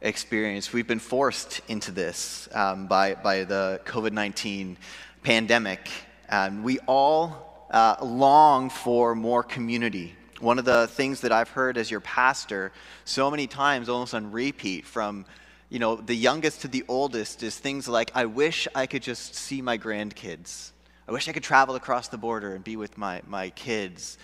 experience. 0.03 0.73
We've 0.73 0.87
been 0.87 1.01
forced 1.01 1.63
into 1.67 1.91
this 1.91 2.49
um, 2.53 2.87
by, 2.87 3.17
by 3.17 3.43
the 3.43 3.81
COVID 3.87 4.13
19 4.13 4.77
pandemic. 5.25 5.91
Um, 6.29 6.63
we 6.63 6.79
all 6.87 7.67
uh, 7.73 7.97
long 8.01 8.71
for 8.71 9.17
more 9.17 9.43
community. 9.43 10.15
One 10.39 10.61
of 10.61 10.65
the 10.65 10.87
things 10.87 11.23
that 11.23 11.33
I've 11.33 11.51
heard 11.51 11.77
as 11.77 11.91
your 11.91 12.03
pastor 12.03 12.71
so 13.05 13.33
many 13.33 13.49
times, 13.49 13.89
almost 13.89 14.15
on 14.15 14.31
repeat, 14.31 14.87
from 14.87 15.27
you 15.69 15.79
know, 15.79 15.97
the 15.97 16.15
youngest 16.15 16.61
to 16.63 16.69
the 16.69 16.85
oldest 16.87 17.43
is 17.43 17.59
things 17.59 17.89
like, 17.89 18.13
I 18.15 18.27
wish 18.27 18.69
I 18.75 18.87
could 18.87 19.03
just 19.03 19.35
see 19.35 19.61
my 19.63 19.79
grandkids. 19.79 20.71
I 21.09 21.13
wish 21.13 21.29
I 21.29 21.33
could 21.33 21.43
travel 21.43 21.75
across 21.75 22.09
the 22.09 22.19
border 22.19 22.55
and 22.55 22.63
be 22.63 22.77
with 22.77 22.97
my, 22.97 23.23
my 23.27 23.51
kids. 23.51 24.19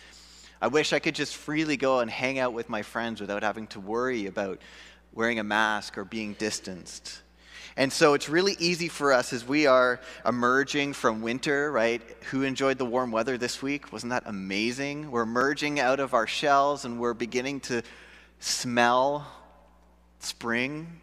I 0.61 0.69
wish 0.69 0.93
I 0.93 1.01
could 1.01 1.17
just 1.17 1.37
freely 1.37 1.77
go 1.77 1.99
and 1.99 2.11
hang 2.11 2.39
out 2.39 2.53
with 2.53 2.69
my 2.69 2.83
friends 2.83 3.21
without 3.21 3.43
having 3.43 3.67
to 3.69 3.81
worry 3.81 4.27
about 4.27 4.61
wearing 5.13 5.41
a 5.41 5.45
mask 5.45 5.99
or 5.99 6.05
being 6.05 6.35
distanced. 6.35 7.23
And 7.77 7.93
so 7.93 8.15
it's 8.15 8.29
really 8.29 8.55
easy 8.59 8.89
for 8.89 9.13
us 9.13 9.33
as 9.33 9.47
we 9.47 9.67
are 9.67 10.01
emerging 10.27 10.93
from 10.93 11.23
winter, 11.23 11.73
right? 11.73 12.03
Who 12.31 12.43
enjoyed 12.43 12.79
the 12.79 12.85
warm 12.85 13.11
weather 13.11 13.39
this 13.39 13.63
week? 13.63 13.93
Wasn't 13.93 14.11
that 14.11 14.25
amazing? 14.27 15.11
We're 15.11 15.23
emerging 15.23 15.81
out 15.81 15.99
of 15.99 16.15
our 16.15 16.27
shells 16.27 16.85
and 16.85 17.01
we're 17.01 17.15
beginning 17.15 17.61
to 17.61 17.83
smell 18.39 19.27
spring 20.21 21.01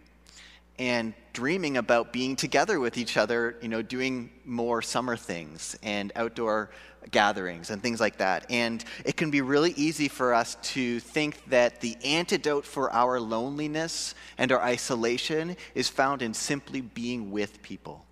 and 0.80 1.14
dreaming 1.34 1.78
about 1.78 2.12
being 2.12 2.36
together 2.36 2.80
with 2.80 2.98
each 2.98 3.18
other, 3.18 3.58
you 3.62 3.68
know, 3.68 3.82
doing 3.82 4.32
more 4.46 4.82
summer 4.82 5.16
things 5.16 5.78
and 5.84 6.12
outdoor 6.16 6.72
gatherings 7.12 7.70
and 7.70 7.82
things 7.82 8.00
like 8.00 8.18
that. 8.18 8.46
And 8.50 8.84
it 9.06 9.16
can 9.18 9.30
be 9.30 9.42
really 9.42 9.72
easy 9.72 10.08
for 10.08 10.34
us 10.34 10.56
to 10.74 11.00
think 11.00 11.44
that 11.50 11.82
the 11.82 11.98
antidote 12.04 12.66
for 12.66 12.92
our 12.92 13.20
loneliness 13.20 14.16
and 14.38 14.52
our 14.52 14.62
isolation 14.62 15.56
is 15.76 15.90
found 15.90 16.22
in 16.22 16.34
simply 16.34 16.82
being 16.82 17.32
with 17.32 17.62
people. 17.62 18.06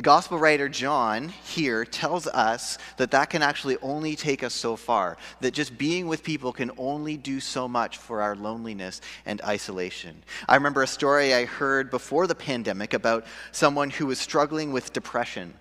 The 0.00 0.04
gospel 0.04 0.38
writer 0.38 0.66
John 0.66 1.28
here 1.28 1.84
tells 1.84 2.26
us 2.26 2.78
that 2.96 3.10
that 3.10 3.28
can 3.28 3.42
actually 3.42 3.76
only 3.82 4.16
take 4.16 4.42
us 4.42 4.54
so 4.54 4.74
far, 4.74 5.18
that 5.42 5.52
just 5.52 5.76
being 5.76 6.06
with 6.06 6.22
people 6.22 6.54
can 6.54 6.70
only 6.78 7.18
do 7.18 7.38
so 7.38 7.68
much 7.68 7.98
for 7.98 8.22
our 8.22 8.34
loneliness 8.34 9.02
and 9.26 9.42
isolation. 9.42 10.22
I 10.48 10.54
remember 10.54 10.82
a 10.82 10.86
story 10.86 11.34
I 11.34 11.44
heard 11.44 11.90
before 11.90 12.26
the 12.26 12.34
pandemic 12.34 12.94
about 12.94 13.26
someone 13.52 13.90
who 13.90 14.06
was 14.06 14.18
struggling 14.18 14.72
with 14.72 14.94
depression. 14.94 15.52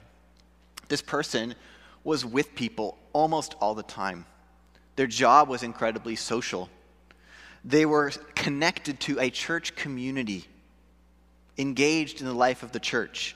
This 0.88 1.02
person 1.02 1.54
was 2.06 2.24
with 2.24 2.56
people 2.56 2.98
almost 3.12 3.56
all 3.60 3.76
the 3.76 3.84
time. 3.84 4.26
Their 4.96 5.08
job 5.08 5.50
was 5.50 5.64
incredibly 5.64 6.16
social. 6.16 6.70
They 7.66 7.86
were 7.86 8.14
connected 8.36 9.02
to 9.02 9.20
a 9.20 9.32
church 9.32 9.76
community, 9.76 10.46
engaged 11.58 12.22
in 12.22 12.26
the 12.26 12.32
life 12.32 12.64
of 12.64 12.72
the 12.72 12.80
church 12.80 13.36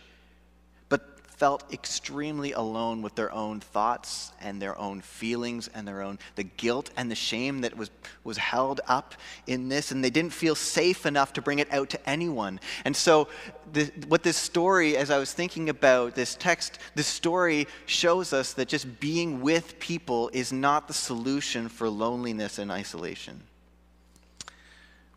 felt 1.43 1.73
extremely 1.73 2.53
alone 2.53 3.01
with 3.01 3.15
their 3.15 3.29
own 3.33 3.59
thoughts 3.59 4.31
and 4.39 4.61
their 4.61 4.79
own 4.79 5.01
feelings 5.01 5.69
and 5.73 5.85
their 5.85 6.01
own 6.01 6.17
the 6.35 6.43
guilt 6.45 6.89
and 6.95 7.11
the 7.11 7.15
shame 7.15 7.59
that 7.59 7.75
was 7.75 7.91
was 8.23 8.37
held 8.37 8.79
up 8.87 9.13
in 9.45 9.67
this 9.67 9.91
and 9.91 10.01
they 10.01 10.09
didn't 10.09 10.31
feel 10.31 10.55
safe 10.55 11.05
enough 11.05 11.33
to 11.33 11.41
bring 11.41 11.59
it 11.59 11.67
out 11.73 11.89
to 11.89 12.09
anyone. 12.09 12.61
And 12.85 12.95
so 12.95 13.27
the, 13.73 13.91
what 14.07 14.23
this 14.23 14.37
story 14.37 14.95
as 14.95 15.11
i 15.11 15.17
was 15.17 15.33
thinking 15.33 15.67
about 15.67 16.15
this 16.15 16.35
text 16.35 16.79
this 16.95 17.07
story 17.07 17.67
shows 17.87 18.31
us 18.31 18.53
that 18.53 18.69
just 18.69 19.01
being 19.01 19.41
with 19.41 19.77
people 19.79 20.29
is 20.31 20.53
not 20.53 20.87
the 20.87 20.93
solution 20.93 21.67
for 21.67 21.89
loneliness 21.89 22.57
and 22.57 22.71
isolation. 22.71 23.43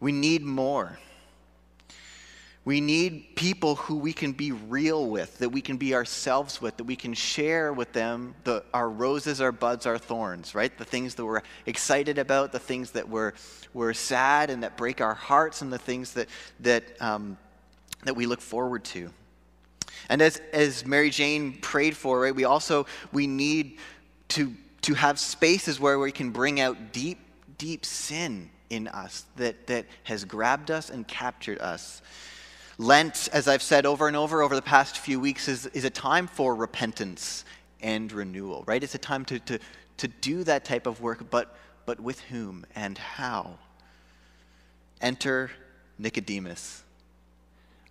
We 0.01 0.11
need 0.11 0.43
more 0.43 0.99
we 2.67 2.81
need 2.81 3.37
people 3.37 3.77
who 3.77 3.97
we 3.97 4.13
can 4.13 4.33
be 4.33 4.51
real 4.51 5.07
with, 5.07 5.39
that 5.39 5.49
we 5.49 5.61
can 5.61 5.77
be 5.77 5.95
ourselves 5.95 6.61
with, 6.61 6.77
that 6.79 6.85
we 6.85 6.97
can 6.97 7.15
share 7.15 7.73
with 7.73 7.93
them 7.93 8.35
the, 8.43 8.65
our 8.75 8.91
roses, 8.91 9.41
our 9.41 9.53
buds, 9.53 9.87
our 9.87 9.97
thorns, 9.97 10.53
right? 10.53 10.77
The 10.77 10.85
things 10.85 11.15
that 11.15 11.25
we're 11.25 11.43
excited 11.67 12.19
about, 12.19 12.51
the 12.51 12.59
things 12.59 12.91
that 12.91 13.09
we're, 13.09 13.35
we're 13.73 13.93
sad 13.93 14.51
and 14.51 14.65
that 14.65 14.77
break 14.77 15.01
our 15.01 15.15
hearts, 15.15 15.63
and 15.63 15.73
the 15.73 15.79
things 15.79 16.15
that, 16.15 16.29
that, 16.59 16.83
um, 17.01 17.39
that 18.03 18.17
we 18.17 18.27
look 18.27 18.41
forward 18.41 18.83
to. 18.87 19.13
And 20.09 20.21
as, 20.21 20.43
as 20.53 20.85
Mary 20.85 21.11
Jane 21.11 21.59
prayed 21.61 21.97
for, 21.97 22.23
right, 22.23 22.35
we 22.35 22.45
also 22.45 22.87
we 23.13 23.29
need 23.29 23.79
to, 24.31 24.53
to 24.83 24.95
have 24.95 25.21
spaces 25.21 25.79
where 25.79 26.01
we 26.01 26.11
can 26.11 26.31
bring 26.31 26.59
out 26.59 26.93
deep, 26.93 27.21
deep 27.59 27.85
sin 27.85 28.51
in 28.71 28.89
us 28.89 29.25
that, 29.37 29.69
that 29.69 29.87
has 30.03 30.25
grabbed 30.25 30.73
us 30.73 30.91
and 30.91 31.07
captured 31.07 31.61
us. 31.61 32.03
Lent, 32.79 33.29
as 33.33 33.49
I've 33.49 33.63
said 33.63 33.87
over 33.87 34.07
and 34.07 34.17
over 34.17 34.43
over 34.43 34.55
the 34.55 34.63
past 34.63 34.99
few 34.99 35.19
weeks, 35.19 35.49
is, 35.49 35.67
is 35.67 35.85
a 35.85 35.91
time 35.91 36.27
for 36.27 36.55
repentance 36.55 37.45
and 37.81 38.13
renewal, 38.13 38.65
right? 38.67 38.83
It's 38.83 38.95
a 38.95 38.99
time 38.99 39.25
to, 39.27 39.39
to, 39.41 39.59
to 39.99 40.09
do 40.09 40.45
that 40.45 40.65
type 40.65 40.87
of 40.87 41.01
work, 41.01 41.31
but, 41.31 41.57
but 41.87 42.01
with 42.01 42.21
whom 42.21 42.67
and 42.75 42.99
how? 42.99 43.59
Enter 45.01 45.51
Nicodemus. 45.99 46.83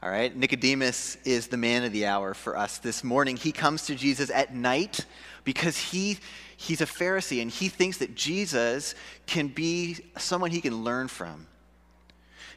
All 0.04 0.10
right, 0.12 0.36
Nicodemus 0.36 1.18
is 1.26 1.48
the 1.48 1.58
man 1.58 1.84
of 1.84 1.92
the 1.92 2.06
hour 2.06 2.36
for 2.36 2.56
us 2.56 2.78
this 2.78 3.04
morning. 3.04 3.38
He 3.38 3.52
comes 3.52 3.88
to 3.88 3.96
Jesus 3.96 4.30
at 4.30 4.54
night 4.54 5.04
because 5.44 5.78
he, 5.78 6.20
he's 6.58 6.82
a 6.82 6.86
Pharisee 6.86 7.42
and 7.42 7.50
he 7.50 7.70
thinks 7.70 7.98
that 7.98 8.14
Jesus 8.14 8.94
can 9.26 9.48
be 9.48 9.98
someone 10.18 10.52
he 10.52 10.62
can 10.62 10.84
learn 10.84 11.08
from. 11.08 11.48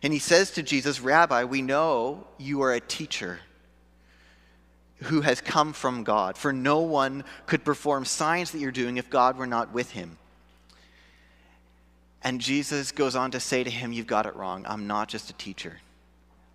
And 0.02 0.12
he 0.12 0.18
says 0.18 0.52
to 0.52 0.62
Jesus, 0.62 1.00
Rabbi, 1.00 1.44
we 1.44 1.62
know 1.62 2.26
you 2.38 2.62
are 2.62 2.72
a 2.72 2.80
teacher 2.80 3.40
who 5.02 5.20
has 5.20 5.40
come 5.40 5.72
from 5.72 6.04
God, 6.04 6.36
for 6.36 6.52
no 6.52 6.80
one 6.80 7.24
could 7.46 7.64
perform 7.64 8.04
signs 8.04 8.50
that 8.50 8.58
you're 8.58 8.72
doing 8.72 8.96
if 8.96 9.10
God 9.10 9.36
were 9.36 9.46
not 9.46 9.72
with 9.72 9.92
him. 9.92 10.18
And 12.22 12.40
Jesus 12.40 12.90
goes 12.90 13.14
on 13.14 13.30
to 13.30 13.40
say 13.40 13.62
to 13.62 13.70
him, 13.70 13.92
You've 13.92 14.08
got 14.08 14.26
it 14.26 14.34
wrong. 14.34 14.64
I'm 14.68 14.86
not 14.86 15.08
just 15.08 15.30
a 15.30 15.34
teacher. 15.34 15.78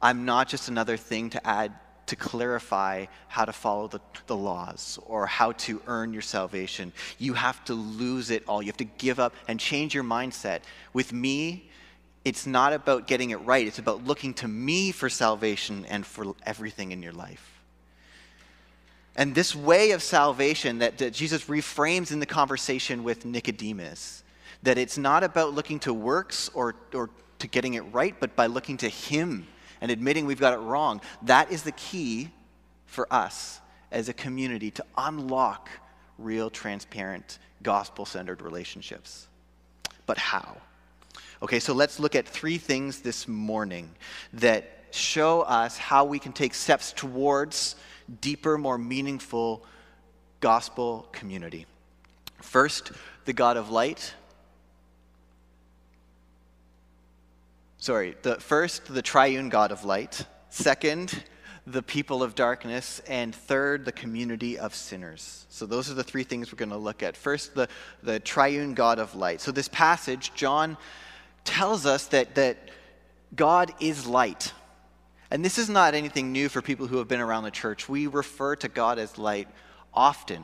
I'm 0.01 0.25
not 0.25 0.49
just 0.49 0.67
another 0.67 0.97
thing 0.97 1.29
to 1.31 1.47
add 1.47 1.71
to 2.07 2.17
clarify 2.17 3.05
how 3.29 3.45
to 3.45 3.53
follow 3.53 3.87
the, 3.87 4.01
the 4.27 4.35
laws 4.35 4.99
or 5.05 5.25
how 5.25 5.53
to 5.53 5.81
earn 5.87 6.11
your 6.11 6.21
salvation. 6.21 6.91
You 7.17 7.33
have 7.33 7.63
to 7.65 7.73
lose 7.73 8.29
it 8.29 8.43
all. 8.45 8.61
You 8.61 8.67
have 8.67 8.77
to 8.77 8.83
give 8.83 9.19
up 9.19 9.33
and 9.47 9.57
change 9.57 9.95
your 9.95 10.03
mindset. 10.03 10.61
With 10.91 11.13
me, 11.13 11.69
it's 12.25 12.47
not 12.47 12.73
about 12.73 13.07
getting 13.07 13.31
it 13.31 13.37
right, 13.37 13.67
it's 13.67 13.79
about 13.79 14.05
looking 14.05 14.33
to 14.35 14.47
me 14.47 14.91
for 14.91 15.09
salvation 15.09 15.85
and 15.85 16.05
for 16.05 16.35
everything 16.45 16.91
in 16.91 17.03
your 17.03 17.11
life. 17.11 17.61
And 19.15 19.35
this 19.35 19.55
way 19.55 19.91
of 19.91 20.01
salvation 20.01 20.79
that, 20.79 20.97
that, 20.97 21.13
Jesus 21.13 21.45
reframes 21.45 22.11
in 22.11 22.19
the 22.19 22.25
conversation 22.25 23.03
with 23.03 23.25
Nicodemus, 23.25 24.23
that 24.63 24.77
it's 24.77 24.97
not 24.97 25.23
about 25.23 25.53
looking 25.53 25.79
to 25.81 25.93
works 25.93 26.49
or, 26.53 26.75
or 26.93 27.09
to 27.39 27.47
getting 27.47 27.75
it 27.75 27.81
right, 27.91 28.15
but 28.19 28.35
by 28.35 28.47
looking 28.47 28.77
to 28.77 28.89
Him 28.89 29.45
and 29.81 29.91
admitting 29.91 30.25
we've 30.25 30.39
got 30.39 30.53
it 30.53 30.61
wrong, 30.61 31.01
that 31.23 31.51
is 31.51 31.63
the 31.63 31.73
key 31.73 32.31
for 32.85 33.11
us 33.11 33.59
as 33.91 34.09
a 34.09 34.13
community 34.13 34.71
to 34.71 34.85
unlock 34.97 35.69
real, 36.17 36.49
transparent, 36.49 37.37
gospel 37.61 38.05
centered 38.05 38.41
relationships. 38.41 39.27
But 40.05 40.17
how? 40.17 40.57
Okay, 41.43 41.59
so 41.59 41.73
let's 41.73 41.99
look 41.99 42.15
at 42.15 42.25
three 42.25 42.57
things 42.57 43.01
this 43.01 43.27
morning 43.27 43.89
that 44.31 44.63
show 44.91 45.41
us 45.41 45.77
how 45.77 46.05
we 46.05 46.17
can 46.17 46.31
take 46.31 46.53
steps 46.53 46.93
towards 46.93 47.75
deeper, 48.21 48.57
more 48.57 48.77
meaningful 48.77 49.65
gospel 50.39 51.05
community. 51.11 51.65
First, 52.41 52.93
the 53.25 53.33
God 53.33 53.57
of 53.57 53.69
light. 53.69 54.13
Sorry, 57.77 58.15
the 58.21 58.35
first, 58.35 58.85
the 58.85 59.01
triune 59.01 59.49
God 59.49 59.73
of 59.73 59.83
light. 59.83 60.25
Second, 60.49 61.25
the 61.67 61.83
people 61.83 62.23
of 62.23 62.35
darkness, 62.35 63.01
and 63.05 63.35
third, 63.35 63.83
the 63.83 63.91
community 63.91 64.57
of 64.57 64.73
sinners. 64.73 65.45
So, 65.49 65.65
those 65.65 65.91
are 65.91 65.93
the 65.93 66.05
three 66.05 66.23
things 66.23 66.53
we're 66.53 66.57
going 66.57 66.69
to 66.69 66.77
look 66.77 67.03
at. 67.03 67.17
First, 67.17 67.53
the, 67.53 67.67
the 68.01 68.21
triune 68.21 68.75
God 68.75 68.97
of 68.97 69.13
light. 69.13 69.41
So, 69.41 69.51
this 69.51 69.67
passage, 69.67 70.31
John 70.35 70.77
tells 71.43 71.85
us 71.85 72.07
that, 72.07 72.35
that 72.35 72.57
God 73.35 73.73
is 73.79 74.07
light. 74.07 74.53
And 75.31 75.43
this 75.43 75.57
is 75.57 75.69
not 75.69 75.93
anything 75.93 76.31
new 76.31 76.49
for 76.49 76.61
people 76.61 76.87
who 76.87 76.97
have 76.97 77.07
been 77.07 77.21
around 77.21 77.43
the 77.43 77.51
church. 77.51 77.89
We 77.89 78.07
refer 78.07 78.55
to 78.57 78.67
God 78.67 78.99
as 78.99 79.17
light 79.17 79.47
often. 79.93 80.43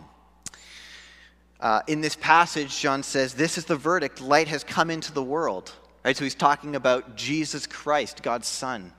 Uh, 1.60 1.82
in 1.88 2.02
this 2.02 2.16
passage, 2.16 2.80
John 2.80 3.04
says, 3.04 3.34
This 3.34 3.58
is 3.58 3.66
the 3.66 3.76
verdict 3.76 4.22
light 4.22 4.48
has 4.48 4.64
come 4.64 4.90
into 4.90 5.12
the 5.12 5.24
world. 5.24 5.72
Right? 6.04 6.16
So 6.16 6.24
he's 6.24 6.36
talking 6.36 6.76
about 6.76 7.16
Jesus 7.18 7.68
Christ, 7.68 8.24
God's 8.24 8.48
Son 8.48 8.94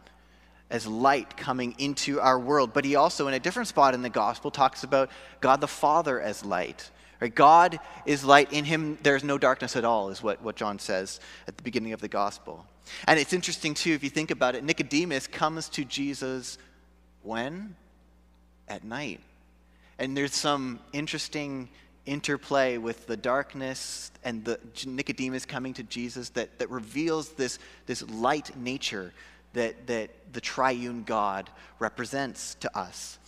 as 0.70 0.87
light 0.87 1.37
coming 1.37 1.75
into 1.79 2.20
our 2.20 2.38
world. 2.38 2.73
But 2.73 2.85
he 2.85 2.94
also, 2.94 3.26
in 3.26 3.35
a 3.35 3.41
different 3.41 3.69
spot 3.69 3.93
in 3.93 4.03
the 4.03 4.08
gospel, 4.08 4.50
talks 4.50 4.85
about 4.85 5.11
God 5.41 5.61
the 5.61 5.69
Father 5.69 6.20
as 6.20 6.44
light. 6.44 6.91
Right? 7.20 7.34
God 7.34 7.78
is 8.06 8.25
light. 8.25 8.52
In 8.52 8.64
him, 8.64 8.99
there's 9.02 9.22
no 9.22 9.37
darkness 9.37 9.76
at 9.76 9.84
all, 9.84 10.08
is 10.08 10.22
what, 10.22 10.43
what 10.43 10.56
John 10.56 10.78
says 10.78 11.20
at 11.46 11.56
the 11.56 11.62
beginning 11.62 11.93
of 11.93 12.00
the 12.00 12.08
gospel. 12.08 12.64
And 13.06 13.20
it's 13.20 13.32
interesting, 13.32 13.75
too, 13.75 13.93
if 13.93 14.02
you 14.02 14.11
think 14.11 14.31
about 14.31 14.55
it, 14.55 14.64
Nicodemus 14.64 15.26
comes 15.26 15.69
to 15.70 15.84
Jesus 15.84 16.58
when? 17.22 17.76
At 18.69 18.84
night. 18.84 19.20
And 19.99 20.17
there's 20.17 20.34
some 20.34 20.81
interesting 20.93 21.69
interplay 22.06 22.78
with 22.78 23.06
the 23.06 23.17
darkness 23.17 24.11
and 24.25 24.44
the 24.44 24.58
Nicodemus 24.87 25.44
coming 25.44 25.75
to 25.75 25.82
Jesus 25.82 26.31
that, 26.31 26.58
that 26.58 26.70
reveals 26.70 27.31
this, 27.31 27.58
this 27.87 28.02
light 28.08 28.56
nature 28.56 29.12
that, 29.52 29.87
that 29.87 30.11
the 30.32 30.40
triune 30.40 31.05
God 31.05 31.50
represents 31.78 32.55
to 32.56 32.78
us. 32.78 33.19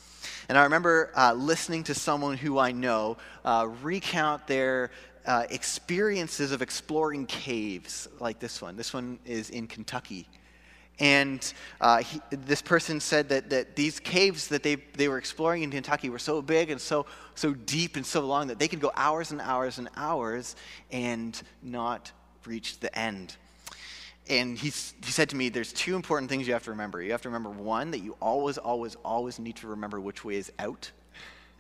And 0.48 0.58
I 0.58 0.64
remember 0.64 1.10
uh, 1.16 1.34
listening 1.34 1.84
to 1.84 1.94
someone 1.94 2.36
who 2.36 2.58
I 2.58 2.72
know 2.72 3.16
uh, 3.44 3.68
recount 3.82 4.46
their 4.46 4.90
uh, 5.26 5.44
experiences 5.50 6.52
of 6.52 6.62
exploring 6.62 7.26
caves 7.26 8.08
like 8.18 8.38
this 8.38 8.60
one. 8.60 8.76
This 8.76 8.92
one 8.92 9.18
is 9.24 9.50
in 9.50 9.66
Kentucky. 9.66 10.28
And 10.98 11.52
uh, 11.80 11.98
he, 11.98 12.20
this 12.30 12.60
person 12.60 13.00
said 13.00 13.28
that, 13.30 13.50
that 13.50 13.76
these 13.76 13.98
caves 13.98 14.48
that 14.48 14.62
they, 14.62 14.76
they 14.96 15.08
were 15.08 15.18
exploring 15.18 15.62
in 15.62 15.70
Kentucky 15.70 16.10
were 16.10 16.18
so 16.18 16.42
big 16.42 16.70
and 16.70 16.80
so, 16.80 17.06
so 17.34 17.54
deep 17.54 17.96
and 17.96 18.04
so 18.04 18.20
long 18.26 18.48
that 18.48 18.58
they 18.58 18.68
could 18.68 18.80
go 18.80 18.92
hours 18.94 19.30
and 19.30 19.40
hours 19.40 19.78
and 19.78 19.88
hours 19.96 20.54
and 20.90 21.40
not 21.62 22.12
reach 22.44 22.78
the 22.80 22.96
end 22.96 23.36
and 24.28 24.56
he, 24.56 24.68
he 24.68 25.10
said 25.10 25.28
to 25.30 25.36
me, 25.36 25.48
There's 25.48 25.72
two 25.72 25.96
important 25.96 26.30
things 26.30 26.46
you 26.46 26.52
have 26.52 26.64
to 26.64 26.70
remember. 26.70 27.02
You 27.02 27.12
have 27.12 27.22
to 27.22 27.28
remember 27.28 27.50
one, 27.50 27.90
that 27.90 28.00
you 28.00 28.16
always, 28.20 28.58
always, 28.58 28.96
always 29.04 29.38
need 29.38 29.56
to 29.56 29.68
remember 29.68 30.00
which 30.00 30.24
way 30.24 30.36
is 30.36 30.52
out. 30.58 30.90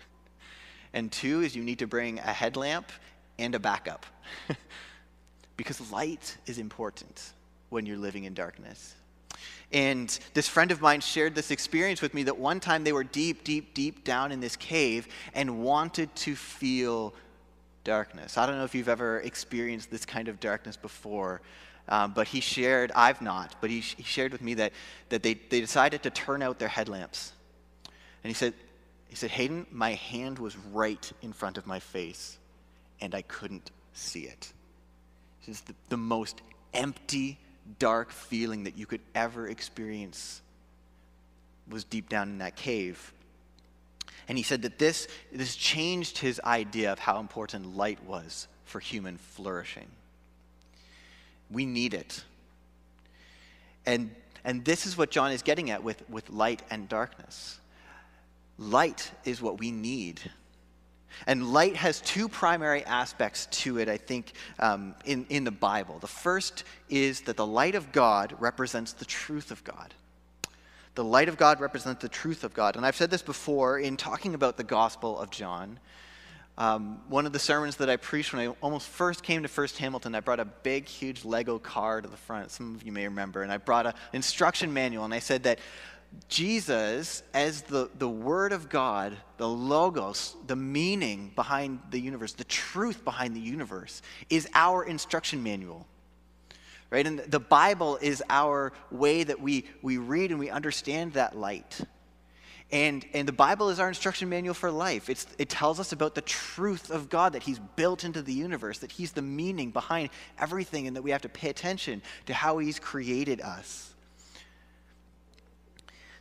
and 0.92 1.10
two 1.10 1.40
is 1.42 1.56
you 1.56 1.62
need 1.62 1.80
to 1.80 1.86
bring 1.86 2.18
a 2.18 2.32
headlamp 2.32 2.90
and 3.38 3.54
a 3.54 3.58
backup. 3.58 4.06
because 5.56 5.92
light 5.92 6.36
is 6.46 6.58
important 6.58 7.32
when 7.68 7.86
you're 7.86 7.98
living 7.98 8.24
in 8.24 8.34
darkness. 8.34 8.94
And 9.72 10.16
this 10.34 10.46
friend 10.46 10.70
of 10.70 10.80
mine 10.80 11.00
shared 11.00 11.34
this 11.34 11.50
experience 11.50 12.02
with 12.02 12.12
me 12.12 12.24
that 12.24 12.38
one 12.38 12.60
time 12.60 12.84
they 12.84 12.92
were 12.92 13.04
deep, 13.04 13.42
deep, 13.42 13.72
deep 13.72 14.04
down 14.04 14.30
in 14.30 14.40
this 14.40 14.56
cave 14.56 15.08
and 15.34 15.62
wanted 15.62 16.14
to 16.16 16.36
feel 16.36 17.14
darkness. 17.84 18.36
I 18.36 18.46
don't 18.46 18.58
know 18.58 18.64
if 18.64 18.74
you've 18.74 18.88
ever 18.88 19.20
experienced 19.20 19.90
this 19.90 20.04
kind 20.04 20.28
of 20.28 20.40
darkness 20.40 20.76
before, 20.76 21.40
um, 21.88 22.12
but 22.12 22.28
he 22.28 22.40
shared, 22.40 22.92
I've 22.94 23.20
not, 23.20 23.56
but 23.60 23.70
he, 23.70 23.80
he 23.80 24.02
shared 24.02 24.32
with 24.32 24.42
me 24.42 24.54
that, 24.54 24.72
that 25.08 25.22
they, 25.22 25.34
they 25.34 25.60
decided 25.60 26.02
to 26.04 26.10
turn 26.10 26.42
out 26.42 26.58
their 26.58 26.68
headlamps. 26.68 27.32
And 28.22 28.30
he 28.30 28.34
said, 28.34 28.54
he 29.08 29.16
said, 29.16 29.30
Hayden, 29.30 29.66
my 29.70 29.92
hand 29.92 30.38
was 30.38 30.56
right 30.56 31.12
in 31.20 31.32
front 31.32 31.58
of 31.58 31.66
my 31.66 31.80
face, 31.80 32.38
and 33.00 33.14
I 33.14 33.22
couldn't 33.22 33.70
see 33.92 34.22
it. 34.22 34.52
It's 35.46 35.60
the, 35.62 35.74
the 35.88 35.96
most 35.96 36.40
empty, 36.72 37.38
dark 37.78 38.10
feeling 38.10 38.64
that 38.64 38.78
you 38.78 38.86
could 38.86 39.02
ever 39.14 39.48
experience 39.48 40.40
was 41.68 41.84
deep 41.84 42.08
down 42.08 42.28
in 42.28 42.38
that 42.38 42.56
cave. 42.56 43.12
And 44.28 44.38
he 44.38 44.44
said 44.44 44.62
that 44.62 44.78
this, 44.78 45.08
this 45.32 45.56
changed 45.56 46.18
his 46.18 46.40
idea 46.44 46.92
of 46.92 46.98
how 46.98 47.18
important 47.18 47.76
light 47.76 48.02
was 48.04 48.48
for 48.64 48.80
human 48.80 49.18
flourishing. 49.18 49.88
We 51.52 51.66
need 51.66 51.94
it. 51.94 52.24
And, 53.86 54.14
and 54.44 54.64
this 54.64 54.86
is 54.86 54.96
what 54.96 55.10
John 55.10 55.32
is 55.32 55.42
getting 55.42 55.70
at 55.70 55.82
with, 55.82 56.08
with 56.08 56.30
light 56.30 56.62
and 56.70 56.88
darkness. 56.88 57.58
Light 58.58 59.10
is 59.24 59.42
what 59.42 59.58
we 59.58 59.70
need. 59.70 60.20
And 61.26 61.52
light 61.52 61.76
has 61.76 62.00
two 62.00 62.28
primary 62.28 62.84
aspects 62.84 63.46
to 63.46 63.78
it, 63.78 63.88
I 63.88 63.96
think, 63.96 64.32
um, 64.58 64.94
in, 65.04 65.26
in 65.28 65.44
the 65.44 65.50
Bible. 65.50 65.98
The 65.98 66.06
first 66.06 66.64
is 66.88 67.22
that 67.22 67.36
the 67.36 67.46
light 67.46 67.74
of 67.74 67.92
God 67.92 68.34
represents 68.38 68.92
the 68.92 69.04
truth 69.04 69.50
of 69.50 69.62
God. 69.64 69.94
The 70.94 71.04
light 71.04 71.28
of 71.28 71.36
God 71.36 71.60
represents 71.60 72.02
the 72.02 72.08
truth 72.08 72.44
of 72.44 72.52
God. 72.52 72.76
And 72.76 72.84
I've 72.84 72.96
said 72.96 73.10
this 73.10 73.22
before 73.22 73.78
in 73.78 73.96
talking 73.96 74.34
about 74.34 74.56
the 74.56 74.64
Gospel 74.64 75.18
of 75.18 75.30
John. 75.30 75.78
Um, 76.58 77.00
one 77.08 77.24
of 77.24 77.32
the 77.32 77.38
sermons 77.38 77.76
that 77.76 77.88
I 77.88 77.96
preached 77.96 78.32
when 78.32 78.46
I 78.46 78.52
almost 78.60 78.86
first 78.86 79.22
came 79.22 79.42
to 79.42 79.48
First 79.48 79.78
Hamilton, 79.78 80.14
I 80.14 80.20
brought 80.20 80.40
a 80.40 80.44
big, 80.44 80.86
huge 80.86 81.24
Lego 81.24 81.58
car 81.58 82.02
to 82.02 82.08
the 82.08 82.16
front. 82.16 82.50
Some 82.50 82.74
of 82.74 82.82
you 82.82 82.92
may 82.92 83.04
remember. 83.04 83.42
And 83.42 83.50
I 83.50 83.56
brought 83.56 83.86
an 83.86 83.94
instruction 84.12 84.72
manual, 84.72 85.04
and 85.04 85.14
I 85.14 85.18
said 85.18 85.44
that 85.44 85.58
Jesus, 86.28 87.22
as 87.32 87.62
the, 87.62 87.90
the 87.98 88.08
Word 88.08 88.52
of 88.52 88.68
God, 88.68 89.16
the 89.38 89.48
Logos, 89.48 90.36
the 90.46 90.56
meaning 90.56 91.32
behind 91.34 91.80
the 91.90 91.98
universe, 91.98 92.34
the 92.34 92.44
truth 92.44 93.02
behind 93.02 93.34
the 93.34 93.40
universe, 93.40 94.02
is 94.28 94.46
our 94.52 94.84
instruction 94.84 95.42
manual. 95.42 95.86
Right? 96.90 97.06
And 97.06 97.20
the 97.20 97.40
Bible 97.40 97.98
is 98.02 98.22
our 98.28 98.74
way 98.90 99.24
that 99.24 99.40
we, 99.40 99.64
we 99.80 99.96
read 99.96 100.30
and 100.30 100.38
we 100.38 100.50
understand 100.50 101.14
that 101.14 101.34
light. 101.34 101.80
And, 102.72 103.04
and 103.12 103.28
the 103.28 103.32
Bible 103.32 103.68
is 103.68 103.78
our 103.78 103.88
instruction 103.88 104.30
manual 104.30 104.54
for 104.54 104.70
life. 104.70 105.10
It's, 105.10 105.26
it 105.38 105.50
tells 105.50 105.78
us 105.78 105.92
about 105.92 106.14
the 106.14 106.22
truth 106.22 106.90
of 106.90 107.10
God, 107.10 107.34
that 107.34 107.42
He's 107.42 107.58
built 107.58 108.02
into 108.02 108.22
the 108.22 108.32
universe, 108.32 108.78
that 108.78 108.90
He's 108.90 109.12
the 109.12 109.20
meaning 109.20 109.70
behind 109.70 110.08
everything, 110.38 110.86
and 110.86 110.96
that 110.96 111.02
we 111.02 111.10
have 111.10 111.20
to 111.22 111.28
pay 111.28 111.50
attention 111.50 112.00
to 112.26 112.34
how 112.34 112.56
He's 112.58 112.78
created 112.78 113.42
us. 113.42 113.92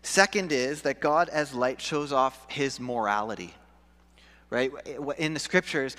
Second 0.03 0.51
is 0.51 0.81
that 0.81 0.99
God 0.99 1.29
as 1.29 1.53
light 1.53 1.79
shows 1.79 2.11
off 2.11 2.45
His 2.49 2.81
morality. 2.81 3.53
Right? 4.49 4.71
In 5.17 5.33
the 5.33 5.39
scriptures, 5.39 5.95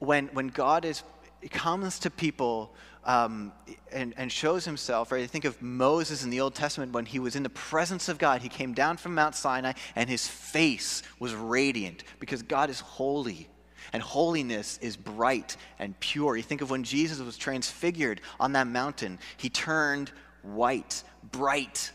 when, 0.00 0.26
when 0.28 0.48
God 0.48 0.84
is, 0.84 1.04
comes 1.50 1.98
to 2.00 2.10
people 2.10 2.74
um, 3.04 3.52
and, 3.90 4.14
and 4.16 4.30
shows 4.30 4.64
himself, 4.64 5.10
right? 5.10 5.24
I 5.24 5.26
think 5.26 5.44
of 5.44 5.60
Moses 5.60 6.22
in 6.22 6.30
the 6.30 6.40
Old 6.40 6.54
Testament 6.54 6.92
when 6.92 7.04
he 7.04 7.18
was 7.18 7.34
in 7.34 7.42
the 7.42 7.50
presence 7.50 8.08
of 8.08 8.18
God. 8.18 8.42
He 8.42 8.48
came 8.48 8.74
down 8.74 8.96
from 8.96 9.14
Mount 9.14 9.34
Sinai 9.34 9.72
and 9.96 10.08
his 10.08 10.26
face 10.26 11.02
was 11.18 11.34
radiant 11.34 12.04
because 12.20 12.42
God 12.42 12.70
is 12.70 12.80
holy 12.80 13.48
and 13.92 14.02
holiness 14.02 14.78
is 14.80 14.96
bright 14.96 15.56
and 15.78 15.98
pure. 15.98 16.36
You 16.36 16.42
think 16.42 16.60
of 16.60 16.70
when 16.70 16.84
Jesus 16.84 17.18
was 17.18 17.36
transfigured 17.36 18.20
on 18.38 18.52
that 18.52 18.66
mountain, 18.66 19.18
he 19.36 19.48
turned 19.48 20.12
white, 20.42 21.02
bright, 21.32 21.90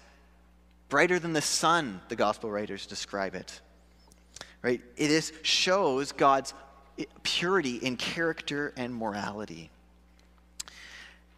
brighter 0.89 1.19
than 1.19 1.33
the 1.33 1.41
sun, 1.41 2.01
the 2.09 2.15
gospel 2.15 2.51
writers 2.51 2.85
describe 2.85 3.35
it. 3.35 3.61
Right? 4.61 4.81
It 4.97 5.11
is, 5.11 5.31
shows 5.43 6.11
God's 6.11 6.53
purity 7.23 7.75
in 7.77 7.97
character 7.97 8.73
and 8.75 8.93
morality. 8.93 9.69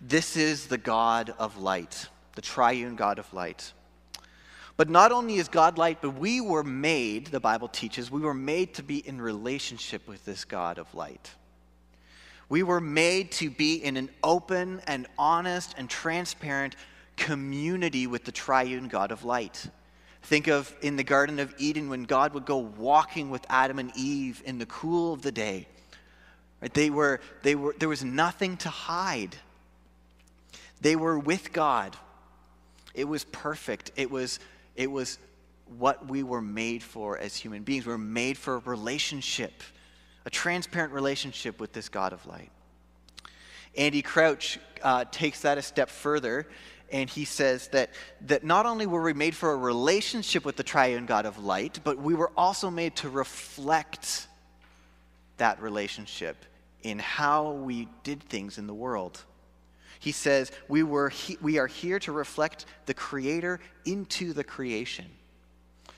This 0.01 0.38
is 0.38 0.68
the 0.68 0.78
God 0.78 1.34
of 1.38 1.58
light, 1.58 2.08
the 2.36 2.42
triune 2.42 2.96
God 2.96 3.20
of 3.20 3.34
light. 3.34 3.74
But 4.78 4.89
not 4.89 5.12
only 5.12 5.36
is 5.36 5.50
God 5.50 5.78
light, 5.78 6.01
but 6.01 6.12
we 6.12 6.39
were 6.39 6.63
made, 6.63 7.28
the 7.28 7.42
Bible 7.42 7.68
teaches, 7.68 8.10
we 8.10 8.22
were 8.22 8.34
made 8.34 8.74
to 8.75 8.84
be 8.84 9.06
in 9.06 9.20
relationship 9.20 10.08
with 10.08 10.24
this 10.24 10.46
God 10.46 10.78
of 10.78 10.94
light. 10.96 11.32
We 12.48 12.63
were 12.63 12.80
made 12.80 13.32
to 13.34 13.50
be 13.50 13.75
in 13.75 13.98
an 13.98 14.10
open 14.24 14.82
and 14.88 15.06
honest 15.18 15.75
and 15.78 15.89
transparent 15.89 16.78
community 17.18 18.08
with 18.08 18.24
the 18.24 18.32
triune 18.32 18.88
God 18.88 19.12
of 19.12 19.25
light. 19.25 19.68
Think 20.23 20.47
of 20.47 20.73
in 20.81 20.95
the 20.95 21.03
Garden 21.03 21.39
of 21.39 21.53
Eden 21.57 21.89
when 21.89 22.03
God 22.03 22.33
would 22.33 22.45
go 22.45 22.57
walking 22.57 23.29
with 23.29 23.45
Adam 23.49 23.79
and 23.79 23.91
Eve 23.95 24.41
in 24.45 24.59
the 24.59 24.65
cool 24.65 25.13
of 25.13 25.21
the 25.21 25.31
day. 25.31 25.67
Right? 26.61 26.73
They 26.73 26.89
were, 26.89 27.21
they 27.41 27.55
were, 27.55 27.75
there 27.79 27.89
was 27.89 28.03
nothing 28.03 28.57
to 28.57 28.69
hide. 28.69 29.35
They 30.81 30.95
were 30.95 31.17
with 31.17 31.53
God. 31.53 31.95
It 32.93 33.05
was 33.05 33.23
perfect. 33.23 33.91
It 33.95 34.11
was, 34.11 34.39
it 34.75 34.91
was 34.91 35.17
what 35.77 36.07
we 36.07 36.23
were 36.23 36.41
made 36.41 36.83
for 36.83 37.17
as 37.17 37.35
human 37.35 37.63
beings. 37.63 37.85
We 37.85 37.91
were 37.91 37.97
made 37.97 38.38
for 38.38 38.55
a 38.55 38.59
relationship, 38.59 39.63
a 40.25 40.29
transparent 40.29 40.93
relationship 40.93 41.59
with 41.59 41.73
this 41.73 41.89
God 41.89 42.13
of 42.13 42.25
light. 42.25 42.51
Andy 43.77 44.01
Crouch 44.01 44.59
uh, 44.83 45.05
takes 45.11 45.41
that 45.41 45.57
a 45.57 45.61
step 45.61 45.89
further 45.89 46.47
and 46.91 47.10
he 47.10 47.25
says 47.25 47.67
that, 47.69 47.91
that 48.22 48.43
not 48.43 48.65
only 48.65 48.86
were 48.86 49.01
we 49.01 49.13
made 49.13 49.36
for 49.36 49.51
a 49.51 49.58
relationship 49.58 50.46
with 50.46 50.55
the 50.55 50.63
triune 50.63 51.05
God 51.05 51.25
of 51.25 51.43
light, 51.43 51.79
but 51.84 51.98
we 51.98 52.15
were 52.15 52.31
also 52.36 52.69
made 52.69 52.96
to 52.98 53.10
reflect 53.10 54.27
that 55.38 55.62
relationship 55.62 56.46
in 56.84 57.00
how 57.00 57.51
we 57.51 57.88
did 58.03 58.24
things 58.24 58.58
in 58.58 58.67
the 58.67 58.74
world. 58.74 59.24
He 60.00 60.12
says, 60.12 60.51
we, 60.67 60.84
were 60.84 61.10
he, 61.10 61.38
we 61.41 61.58
are 61.58 61.67
here 61.67 62.00
to 62.00 62.12
reflect 62.12 62.65
the 62.86 62.93
Creator 62.93 63.60
into 63.86 64.34
the 64.34 64.43
creation. 64.43 65.05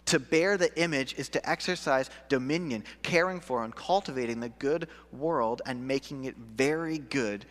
To 0.05 0.19
bear 0.19 0.57
the 0.57 0.75
image 0.77 1.13
is 1.17 1.29
to 1.29 1.49
exercise 1.49 2.09
dominion, 2.27 2.83
caring 3.03 3.39
for 3.39 3.63
and 3.63 3.73
cultivating 3.73 4.39
the 4.39 4.49
good 4.49 4.87
world 5.11 5.61
and 5.65 5.87
making 5.87 6.25
it 6.25 6.35
very 6.35 6.97
good 6.97 7.45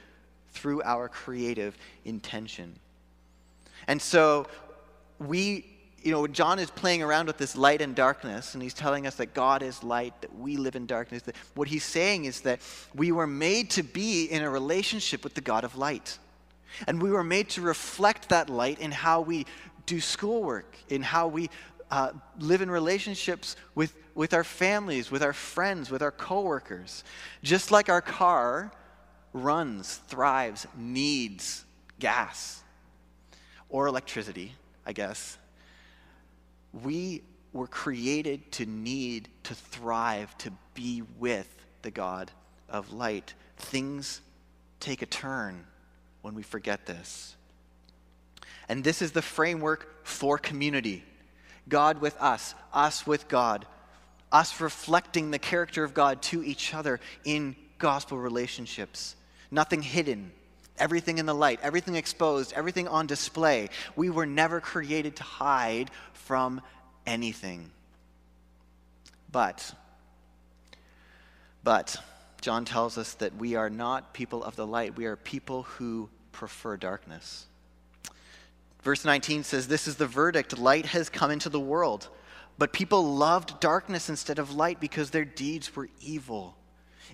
through 0.50 0.82
our 0.82 1.08
creative 1.08 1.78
intention. 2.04 2.78
And 3.86 4.00
so 4.00 4.46
we, 5.18 5.66
you 6.02 6.10
know, 6.10 6.26
John 6.26 6.58
is 6.58 6.70
playing 6.70 7.02
around 7.02 7.26
with 7.26 7.38
this 7.38 7.54
light 7.56 7.82
and 7.82 7.94
darkness, 7.94 8.54
and 8.54 8.62
he's 8.62 8.74
telling 8.74 9.06
us 9.06 9.16
that 9.16 9.34
God 9.34 9.62
is 9.62 9.84
light, 9.84 10.14
that 10.22 10.34
we 10.34 10.56
live 10.56 10.76
in 10.76 10.86
darkness. 10.86 11.22
That 11.22 11.36
what 11.54 11.68
he's 11.68 11.84
saying 11.84 12.24
is 12.24 12.40
that 12.42 12.60
we 12.94 13.12
were 13.12 13.26
made 13.26 13.70
to 13.70 13.82
be 13.82 14.24
in 14.24 14.42
a 14.42 14.50
relationship 14.50 15.24
with 15.24 15.34
the 15.34 15.40
God 15.40 15.64
of 15.64 15.76
light. 15.76 16.18
And 16.86 17.02
we 17.02 17.10
were 17.10 17.24
made 17.24 17.48
to 17.50 17.60
reflect 17.60 18.28
that 18.30 18.48
light 18.48 18.80
in 18.80 18.92
how 18.92 19.20
we 19.20 19.46
do 19.86 20.00
schoolwork, 20.00 20.76
in 20.88 21.02
how 21.02 21.26
we 21.28 21.50
uh, 21.90 22.12
live 22.38 22.62
in 22.62 22.70
relationships 22.70 23.56
with, 23.74 23.92
with 24.14 24.32
our 24.32 24.44
families, 24.44 25.10
with 25.10 25.22
our 25.22 25.32
friends, 25.32 25.90
with 25.90 26.02
our 26.02 26.12
coworkers. 26.12 27.02
Just 27.42 27.70
like 27.70 27.88
our 27.88 28.00
car 28.00 28.70
runs, 29.32 29.96
thrives, 30.08 30.66
needs 30.76 31.64
gas 31.98 32.62
or 33.70 33.86
electricity, 33.86 34.54
I 34.84 34.92
guess. 34.92 35.38
We 36.72 37.22
were 37.52 37.66
created 37.66 38.52
to 38.52 38.66
need, 38.66 39.28
to 39.44 39.54
thrive, 39.54 40.36
to 40.38 40.52
be 40.74 41.02
with 41.18 41.48
the 41.82 41.90
God 41.90 42.30
of 42.68 42.92
light. 42.92 43.34
Things 43.56 44.20
take 44.78 45.02
a 45.02 45.06
turn 45.06 45.66
when 46.22 46.34
we 46.34 46.42
forget 46.42 46.86
this. 46.86 47.36
And 48.68 48.84
this 48.84 49.02
is 49.02 49.12
the 49.12 49.22
framework 49.22 50.06
for 50.06 50.38
community 50.38 51.04
God 51.68 52.00
with 52.00 52.16
us, 52.20 52.54
us 52.72 53.06
with 53.06 53.28
God, 53.28 53.66
us 54.32 54.60
reflecting 54.60 55.30
the 55.30 55.38
character 55.38 55.84
of 55.84 55.94
God 55.94 56.20
to 56.22 56.42
each 56.42 56.74
other 56.74 57.00
in 57.24 57.54
gospel 57.78 58.18
relationships. 58.18 59.14
Nothing 59.50 59.82
hidden, 59.82 60.32
everything 60.80 61.18
in 61.18 61.26
the 61.26 61.34
light, 61.34 61.60
everything 61.62 61.94
exposed, 61.94 62.52
everything 62.54 62.88
on 62.88 63.06
display. 63.06 63.68
We 63.94 64.10
were 64.10 64.26
never 64.26 64.60
created 64.60 65.16
to 65.16 65.22
hide 65.22 65.90
from 66.12 66.60
anything. 67.06 67.70
But, 69.30 69.74
but, 71.62 71.96
John 72.40 72.64
tells 72.64 72.98
us 72.98 73.14
that 73.14 73.36
we 73.36 73.54
are 73.54 73.70
not 73.70 74.14
people 74.14 74.42
of 74.42 74.56
the 74.56 74.66
light, 74.66 74.96
we 74.96 75.04
are 75.04 75.16
people 75.16 75.62
who 75.62 76.08
prefer 76.32 76.76
darkness. 76.76 77.46
Verse 78.82 79.04
19 79.04 79.44
says, 79.44 79.68
This 79.68 79.86
is 79.86 79.96
the 79.96 80.06
verdict 80.06 80.58
light 80.58 80.86
has 80.86 81.10
come 81.10 81.30
into 81.30 81.50
the 81.50 81.60
world, 81.60 82.08
but 82.58 82.72
people 82.72 83.14
loved 83.14 83.60
darkness 83.60 84.08
instead 84.08 84.38
of 84.38 84.54
light 84.54 84.80
because 84.80 85.10
their 85.10 85.24
deeds 85.24 85.76
were 85.76 85.88
evil. 86.00 86.56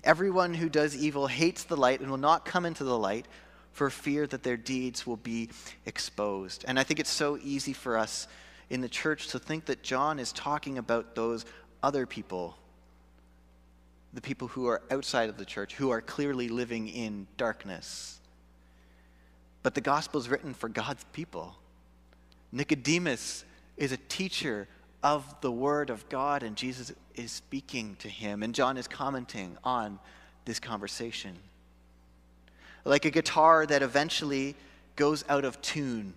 Everyone 0.03 0.53
who 0.53 0.69
does 0.69 0.95
evil 0.95 1.27
hates 1.27 1.63
the 1.63 1.75
light 1.75 1.99
and 1.99 2.09
will 2.09 2.17
not 2.17 2.45
come 2.45 2.65
into 2.65 2.83
the 2.83 2.97
light 2.97 3.27
for 3.77 3.91
fear 3.91 4.25
that 4.25 4.41
their 4.41 4.57
deeds 4.57 5.05
will 5.05 5.17
be 5.17 5.49
exposed. 5.85 6.65
And 6.67 6.79
I 6.79 6.83
think 6.83 6.99
it's 6.99 7.11
so 7.11 7.37
easy 7.43 7.73
for 7.73 7.95
us 7.95 8.27
in 8.71 8.81
the 8.81 8.89
church 8.89 9.27
to 9.27 9.39
think 9.39 9.65
that 9.65 9.83
John 9.83 10.17
is 10.17 10.31
talking 10.31 10.79
about 10.79 11.13
those 11.13 11.45
other 11.83 12.07
people, 12.07 12.57
the 14.15 14.21
people 14.21 14.47
who 14.47 14.65
are 14.65 14.81
outside 14.89 15.29
of 15.29 15.37
the 15.37 15.45
church, 15.45 15.75
who 15.75 15.91
are 15.91 16.01
clearly 16.01 16.49
living 16.49 16.87
in 16.87 17.27
darkness. 17.37 18.19
But 19.61 19.75
the 19.75 19.81
gospel 19.81 20.19
is 20.19 20.27
written 20.27 20.55
for 20.55 20.69
God's 20.69 21.03
people. 21.13 21.55
Nicodemus 22.51 23.45
is 23.77 23.91
a 23.91 23.97
teacher 23.97 24.67
of 25.03 25.39
the 25.41 25.51
word 25.51 25.91
of 25.91 26.09
God, 26.09 26.41
and 26.41 26.55
Jesus 26.55 26.91
is 27.13 27.31
speaking 27.31 27.95
to 27.99 28.09
him, 28.09 28.41
and 28.41 28.55
John 28.55 28.75
is 28.75 28.87
commenting 28.87 29.55
on 29.63 29.99
this 30.45 30.59
conversation. 30.59 31.37
Like 32.87 33.03
a 33.03 33.11
guitar 33.11 33.65
that 33.65 33.81
eventually 33.81 34.55
goes 34.95 35.25
out 35.27 35.43
of 35.43 35.61
tune, 35.61 36.13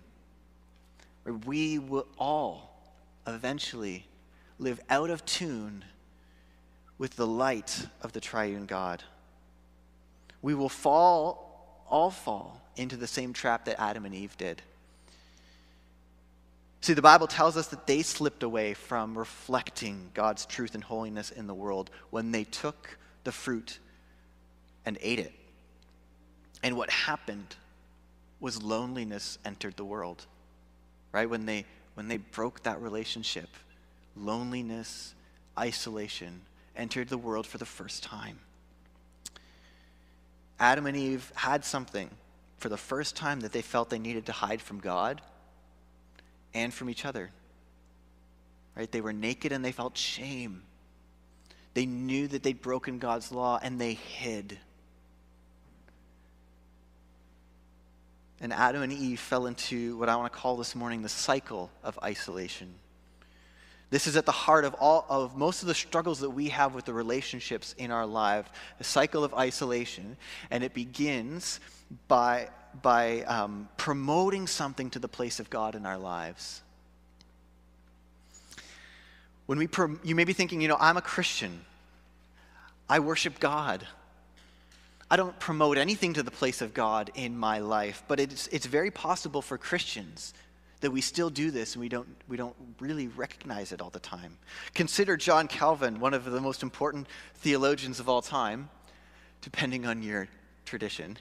we 1.45 1.79
will 1.79 2.07
all 2.17 2.79
eventually 3.27 4.05
live 4.57 4.79
out 4.89 5.09
of 5.09 5.25
tune 5.25 5.83
with 6.97 7.17
the 7.17 7.27
light 7.27 7.87
of 8.01 8.13
the 8.13 8.21
triune 8.21 8.67
God. 8.67 9.03
We 10.41 10.55
will 10.55 10.69
fall, 10.69 11.83
all 11.89 12.09
fall, 12.09 12.61
into 12.77 12.95
the 12.95 13.05
same 13.05 13.33
trap 13.33 13.65
that 13.65 13.77
Adam 13.77 14.05
and 14.05 14.15
Eve 14.15 14.37
did. 14.37 14.61
See, 16.79 16.93
the 16.93 17.01
Bible 17.01 17.27
tells 17.27 17.57
us 17.57 17.67
that 17.67 17.85
they 17.85 18.01
slipped 18.01 18.43
away 18.43 18.75
from 18.75 19.17
reflecting 19.17 20.09
God's 20.13 20.45
truth 20.45 20.73
and 20.73 20.83
holiness 20.83 21.31
in 21.31 21.47
the 21.47 21.53
world 21.53 21.91
when 22.11 22.31
they 22.31 22.45
took 22.45 22.97
the 23.25 23.33
fruit 23.33 23.77
and 24.85 24.97
ate 25.01 25.19
it. 25.19 25.33
And 26.63 26.77
what 26.77 26.89
happened 26.89 27.55
was 28.39 28.61
loneliness 28.61 29.37
entered 29.45 29.77
the 29.77 29.85
world. 29.85 30.25
Right? 31.11 31.29
When 31.29 31.45
they 31.45 31.65
when 31.93 32.07
they 32.07 32.17
broke 32.17 32.63
that 32.63 32.81
relationship, 32.81 33.49
loneliness, 34.15 35.13
isolation 35.57 36.41
entered 36.75 37.09
the 37.09 37.17
world 37.17 37.45
for 37.45 37.57
the 37.57 37.65
first 37.65 38.03
time. 38.03 38.39
Adam 40.59 40.85
and 40.85 40.95
Eve 40.95 41.31
had 41.35 41.65
something 41.65 42.09
for 42.57 42.69
the 42.69 42.77
first 42.77 43.15
time 43.15 43.41
that 43.41 43.51
they 43.51 43.61
felt 43.61 43.89
they 43.89 43.99
needed 43.99 44.27
to 44.27 44.31
hide 44.31 44.61
from 44.61 44.79
God 44.79 45.21
and 46.53 46.73
from 46.73 46.89
each 46.89 47.05
other. 47.05 47.31
Right? 48.75 48.89
They 48.89 49.01
were 49.01 49.13
naked 49.13 49.51
and 49.51 49.65
they 49.65 49.71
felt 49.71 49.97
shame. 49.97 50.63
They 51.73 51.85
knew 51.85 52.27
that 52.27 52.43
they'd 52.43 52.61
broken 52.61 52.99
God's 52.99 53.31
law 53.31 53.59
and 53.61 53.79
they 53.79 53.95
hid. 53.95 54.57
And 58.41 58.51
Adam 58.51 58.81
and 58.81 58.91
Eve 58.91 59.19
fell 59.19 59.45
into 59.45 59.97
what 59.97 60.09
I 60.09 60.15
want 60.15 60.33
to 60.33 60.37
call 60.37 60.57
this 60.57 60.75
morning 60.75 61.03
the 61.03 61.09
cycle 61.09 61.69
of 61.83 61.97
isolation. 62.03 62.73
This 63.91 64.07
is 64.07 64.15
at 64.15 64.25
the 64.25 64.31
heart 64.31 64.65
of 64.65 64.73
all 64.75 65.05
of 65.09 65.37
most 65.37 65.61
of 65.61 65.67
the 65.67 65.75
struggles 65.75 66.21
that 66.21 66.29
we 66.31 66.49
have 66.49 66.73
with 66.73 66.85
the 66.85 66.93
relationships 66.93 67.75
in 67.77 67.91
our 67.91 68.05
life, 68.05 68.49
a 68.79 68.83
cycle 68.83 69.23
of 69.23 69.33
isolation, 69.33 70.17
and 70.49 70.63
it 70.63 70.73
begins 70.73 71.59
by 72.07 72.49
by 72.81 73.21
um, 73.23 73.67
promoting 73.77 74.47
something 74.47 74.89
to 74.91 74.99
the 74.99 75.07
place 75.07 75.39
of 75.39 75.49
God 75.49 75.75
in 75.75 75.85
our 75.85 75.97
lives. 75.97 76.61
When 79.45 79.59
we, 79.59 79.67
you 80.03 80.15
may 80.15 80.23
be 80.23 80.31
thinking, 80.31 80.61
you 80.61 80.69
know, 80.69 80.77
I'm 80.79 80.95
a 80.95 81.01
Christian. 81.01 81.65
I 82.87 82.99
worship 82.99 83.39
God. 83.39 83.85
I 85.11 85.17
don't 85.17 85.37
promote 85.39 85.77
anything 85.77 86.13
to 86.13 86.23
the 86.23 86.31
place 86.31 86.61
of 86.61 86.73
God 86.73 87.11
in 87.15 87.37
my 87.37 87.59
life, 87.59 88.01
but 88.07 88.17
it's, 88.21 88.47
it's 88.47 88.65
very 88.65 88.91
possible 88.91 89.41
for 89.41 89.57
Christians 89.57 90.33
that 90.79 90.89
we 90.89 91.01
still 91.01 91.29
do 91.29 91.51
this 91.51 91.73
and 91.73 91.81
we 91.81 91.89
don't, 91.89 92.07
we 92.29 92.37
don't 92.37 92.55
really 92.79 93.07
recognize 93.09 93.73
it 93.73 93.81
all 93.81 93.89
the 93.89 93.99
time. 93.99 94.37
Consider 94.73 95.17
John 95.17 95.49
Calvin, 95.49 95.99
one 95.99 96.13
of 96.13 96.23
the 96.23 96.39
most 96.39 96.63
important 96.63 97.07
theologians 97.35 97.99
of 97.99 98.07
all 98.07 98.21
time, 98.21 98.69
depending 99.41 99.85
on 99.85 100.01
your 100.01 100.29
tradition 100.63 101.17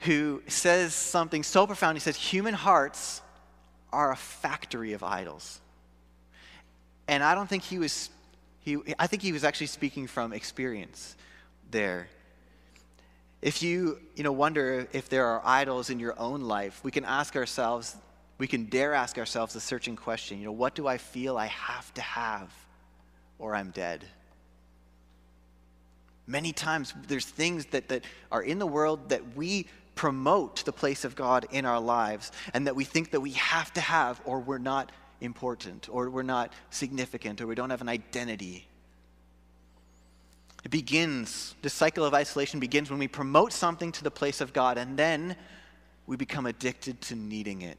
who 0.00 0.42
says 0.48 0.94
something 0.94 1.44
so 1.44 1.64
profound. 1.64 1.96
He 1.96 2.00
says, 2.00 2.16
Human 2.16 2.54
hearts 2.54 3.22
are 3.92 4.10
a 4.10 4.16
factory 4.16 4.94
of 4.94 5.04
idols. 5.04 5.60
And 7.06 7.22
I 7.22 7.36
don't 7.36 7.48
think 7.48 7.62
he 7.62 7.78
was, 7.78 8.10
he, 8.62 8.78
I 8.98 9.06
think 9.06 9.22
he 9.22 9.30
was 9.30 9.44
actually 9.44 9.68
speaking 9.68 10.08
from 10.08 10.32
experience 10.32 11.14
there. 11.70 12.08
If 13.40 13.62
you, 13.62 13.98
you 14.16 14.24
know, 14.24 14.32
wonder 14.32 14.88
if 14.92 15.08
there 15.08 15.26
are 15.26 15.40
idols 15.44 15.90
in 15.90 16.00
your 16.00 16.18
own 16.18 16.42
life, 16.42 16.80
we 16.82 16.90
can 16.90 17.04
ask 17.04 17.36
ourselves, 17.36 17.96
we 18.38 18.48
can 18.48 18.64
dare 18.64 18.94
ask 18.94 19.16
ourselves 19.16 19.54
the 19.54 19.60
searching 19.60 19.96
question, 19.96 20.38
you 20.38 20.46
know, 20.46 20.52
what 20.52 20.74
do 20.74 20.86
I 20.86 20.98
feel 20.98 21.36
I 21.36 21.46
have 21.46 21.92
to 21.94 22.02
have 22.02 22.52
or 23.38 23.54
I'm 23.54 23.70
dead? 23.70 24.04
Many 26.26 26.52
times 26.52 26.92
there's 27.06 27.24
things 27.24 27.66
that, 27.66 27.88
that 27.88 28.04
are 28.30 28.42
in 28.42 28.58
the 28.58 28.66
world 28.66 29.08
that 29.10 29.36
we 29.36 29.66
promote 29.94 30.64
the 30.64 30.72
place 30.72 31.04
of 31.04 31.16
God 31.16 31.46
in 31.50 31.64
our 31.64 31.80
lives 31.80 32.32
and 32.54 32.66
that 32.66 32.76
we 32.76 32.84
think 32.84 33.12
that 33.12 33.20
we 33.20 33.32
have 33.32 33.72
to 33.72 33.80
have 33.80 34.20
or 34.24 34.38
we're 34.38 34.58
not 34.58 34.92
important 35.20 35.88
or 35.90 36.10
we're 36.10 36.22
not 36.22 36.52
significant 36.70 37.40
or 37.40 37.46
we 37.46 37.54
don't 37.54 37.70
have 37.70 37.80
an 37.80 37.88
identity. 37.88 38.67
It 40.64 40.70
begins, 40.70 41.54
this 41.62 41.72
cycle 41.72 42.04
of 42.04 42.14
isolation 42.14 42.60
begins 42.60 42.90
when 42.90 42.98
we 42.98 43.08
promote 43.08 43.52
something 43.52 43.92
to 43.92 44.04
the 44.04 44.10
place 44.10 44.40
of 44.40 44.52
God 44.52 44.76
and 44.76 44.96
then 44.96 45.36
we 46.06 46.16
become 46.16 46.46
addicted 46.46 47.00
to 47.02 47.14
needing 47.14 47.62
it. 47.62 47.78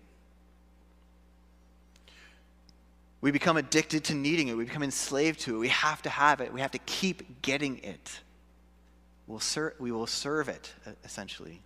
We 3.22 3.32
become 3.32 3.58
addicted 3.58 4.06
to 4.06 4.16
needing 4.16 4.48
it. 4.48 4.56
We 4.56 4.64
become 4.64 4.84
enslaved 4.84 5.42
to 5.42 5.56
it. 5.56 5.60
We 5.60 5.68
have 5.70 6.02
to 6.04 6.10
have 6.10 6.40
it. 6.40 6.54
We 6.54 6.62
have 6.62 6.72
to 6.72 6.80
keep 6.80 7.42
getting 7.42 7.80
it. 7.80 8.22
We'll 9.28 9.42
ser- 9.42 9.76
we 9.78 9.92
will 9.92 10.08
serve 10.08 10.48
it, 10.48 10.74
essentially. 11.04 11.62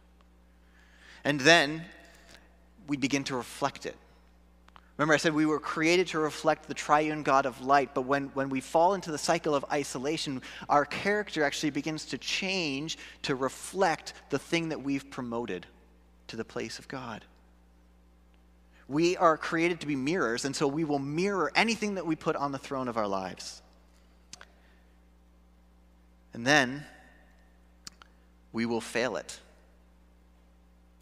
And 1.24 1.40
then 1.40 1.86
we 2.88 2.98
begin 2.98 3.24
to 3.26 3.36
reflect 3.36 3.86
it. 3.86 3.96
Remember, 4.98 5.16
I 5.16 5.18
said 5.18 5.34
we 5.34 5.48
were 5.48 5.60
created 5.60 6.08
to 6.08 6.20
reflect 6.20 6.68
the 6.68 6.76
triune 6.76 7.24
God 7.24 7.48
of 7.48 7.62
light, 7.62 7.96
but 7.96 8.04
when, 8.04 8.26
when 8.36 8.50
we 8.50 8.62
fall 8.62 8.94
into 8.94 9.12
the 9.12 9.18
cycle 9.18 9.56
of 9.56 9.66
isolation, 9.72 10.42
our 10.70 10.86
character 10.86 11.44
actually 11.44 11.72
begins 11.72 12.06
to 12.06 12.18
change 12.20 12.98
to 13.24 13.36
reflect 13.36 14.14
the 14.30 14.38
thing 14.38 14.70
that 14.70 14.84
we've 14.84 15.10
promoted 15.10 15.66
to 16.28 16.36
the 16.36 16.46
place 16.46 16.78
of 16.78 16.88
God. 16.88 17.26
We 18.88 19.18
are 19.18 19.36
created 19.36 19.80
to 19.82 19.88
be 19.88 19.96
mirrors, 19.96 20.46
and 20.46 20.56
so 20.56 20.68
we 20.68 20.84
will 20.84 21.00
mirror 21.00 21.52
anything 21.56 21.96
that 21.96 22.06
we 22.06 22.16
put 22.16 22.36
on 22.36 22.52
the 22.52 22.60
throne 22.60 22.88
of 22.88 22.96
our 22.96 23.08
lives. 23.08 23.64
And 26.34 26.46
then 26.46 26.86
we 28.52 28.68
will 28.68 28.82
fail 28.82 29.16
it. 29.16 29.40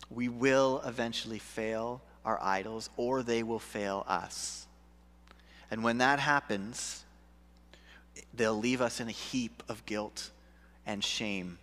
We 0.10 0.30
will 0.30 0.82
eventually 0.86 1.40
fail 1.40 2.02
our 2.26 2.40
idols, 2.42 2.90
or 2.98 3.24
they 3.24 3.44
will 3.44 3.60
fail 3.60 4.06
us. 4.08 4.68
And 5.70 5.84
when 5.84 6.00
that 6.00 6.20
happens, 6.20 7.04
they'll 8.34 8.58
leave 8.58 8.82
us 8.82 9.00
in 9.00 9.08
a 9.08 9.12
heap 9.12 9.64
of 9.70 9.86
guilt 9.86 10.32
and 10.86 11.04
shame. 11.04 11.58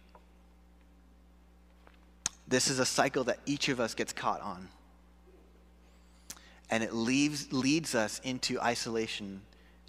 This 2.47 2.69
is 2.69 2.79
a 2.79 2.87
cycle 2.87 3.25
that 3.25 3.41
each 3.45 3.69
of 3.69 3.79
us 3.79 3.95
gets 3.95 4.13
caught 4.13 4.41
on. 4.41 4.69
And 6.71 6.83
it 6.83 6.95
leaves, 6.95 7.53
leads 7.53 7.95
us 7.95 8.21
into 8.25 8.61
isolation 8.61 9.43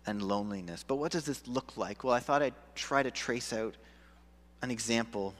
and 0.05 0.21
loneliness. 0.21 0.83
But 0.85 0.95
what 0.95 1.11
does 1.11 1.25
this 1.25 1.45
look 1.47 1.77
like? 1.77 2.03
Well, 2.03 2.13
I 2.13 2.19
thought 2.19 2.41
I'd 2.41 2.53
try 2.75 3.03
to 3.03 3.11
trace 3.11 3.53
out 3.53 3.75
an 4.61 4.71
example. 4.71 5.33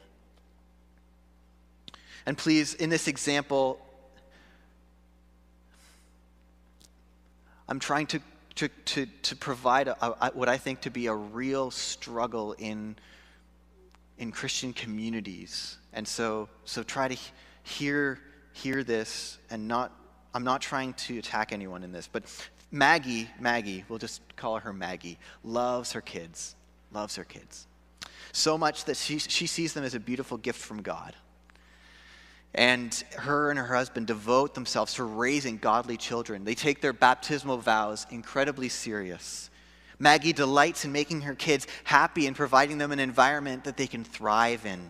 And 2.26 2.38
please, 2.38 2.74
in 2.74 2.90
this 2.90 3.08
example, 3.08 3.80
I'm 7.70 7.80
trying 7.80 8.08
to, 8.08 8.20
to, 8.56 8.68
to, 8.68 9.06
to 9.06 9.36
provide 9.36 9.88
a, 9.88 10.26
a, 10.26 10.32
what 10.34 10.50
I 10.50 10.58
think 10.58 10.82
to 10.82 10.90
be 10.90 11.06
a 11.06 11.14
real 11.14 11.70
struggle 11.70 12.54
in, 12.54 12.96
in 14.18 14.32
Christian 14.32 14.74
communities. 14.74 15.78
And 15.94 16.08
so, 16.08 16.50
so 16.66 16.82
try 16.82 17.08
to 17.08 17.18
hear, 17.62 18.20
hear 18.54 18.84
this 18.84 19.38
and 19.52 19.68
not, 19.68 19.92
I'm 20.34 20.44
not 20.44 20.62
trying 20.62 20.94
to 20.94 21.20
attack 21.20 21.54
anyone 21.54 21.84
in 21.84 21.92
this, 21.92 22.10
but 22.12 22.24
Maggie, 22.72 23.30
Maggie, 23.40 23.86
we'll 23.88 24.00
just 24.00 24.22
call 24.36 24.58
her 24.58 24.74
Maggie, 24.74 25.20
loves 25.44 25.92
her 25.92 26.02
kids, 26.02 26.56
loves 26.92 27.16
her 27.18 27.24
kids. 27.24 27.68
So 28.32 28.58
much 28.58 28.86
that 28.86 28.98
she, 28.98 29.20
she 29.20 29.46
sees 29.46 29.74
them 29.74 29.84
as 29.84 29.94
a 29.94 30.00
beautiful 30.00 30.38
gift 30.38 30.60
from 30.60 30.82
God. 30.82 31.16
And 32.54 32.94
her 33.16 33.52
and 33.52 33.60
her 33.60 33.76
husband 33.76 34.08
devote 34.08 34.56
themselves 34.56 34.96
to 34.96 35.04
raising 35.04 35.58
godly 35.58 35.98
children. 35.98 36.44
They 36.44 36.56
take 36.56 36.82
their 36.82 36.94
baptismal 36.94 37.60
vows 37.60 38.08
incredibly 38.10 38.70
serious. 38.70 39.50
Maggie 40.00 40.34
delights 40.34 40.86
in 40.86 40.92
making 40.92 41.22
her 41.22 41.36
kids 41.36 41.68
happy 41.84 42.26
and 42.26 42.36
providing 42.36 42.78
them 42.78 42.92
an 42.92 43.00
environment 43.00 43.66
that 43.66 43.78
they 43.78 43.88
can 43.88 44.04
thrive 44.04 44.66
in. 44.66 44.90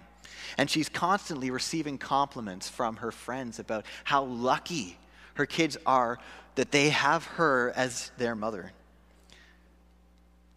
And 0.58 0.70
she's 0.70 0.90
constantly 0.90 1.52
receiving 1.52 1.98
compliments 1.98 2.70
from 2.70 2.98
her 2.98 3.12
friends 3.12 3.60
about 3.60 3.86
how 4.04 4.24
lucky 4.24 4.98
her 5.34 5.46
kids 5.46 5.78
are 5.86 6.20
that 6.56 6.72
they 6.72 6.90
have 6.90 7.26
her 7.26 7.72
as 7.76 8.12
their 8.18 8.36
mother. 8.36 8.72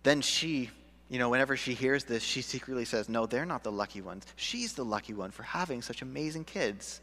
Then 0.02 0.20
she, 0.20 0.70
you 1.12 1.18
know, 1.18 1.28
whenever 1.28 1.58
she 1.58 1.74
hears 1.74 2.04
this, 2.04 2.22
she 2.22 2.40
secretly 2.40 2.86
says, 2.86 3.06
No, 3.06 3.26
they're 3.26 3.44
not 3.44 3.62
the 3.62 3.70
lucky 3.70 4.00
ones. 4.00 4.24
She's 4.34 4.72
the 4.72 4.82
lucky 4.82 5.12
one 5.12 5.30
for 5.30 5.42
having 5.42 5.82
such 5.82 6.00
amazing 6.00 6.44
kids. 6.44 7.02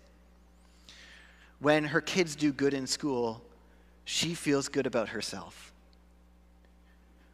When 1.60 1.84
her 1.84 2.02
kids 2.02 2.36
do 2.36 2.52
good 2.52 2.74
in 2.74 2.88
school, 2.88 3.40
she 4.06 4.34
feels 4.34 4.68
good 4.68 4.88
about 4.88 5.10
herself. 5.10 5.72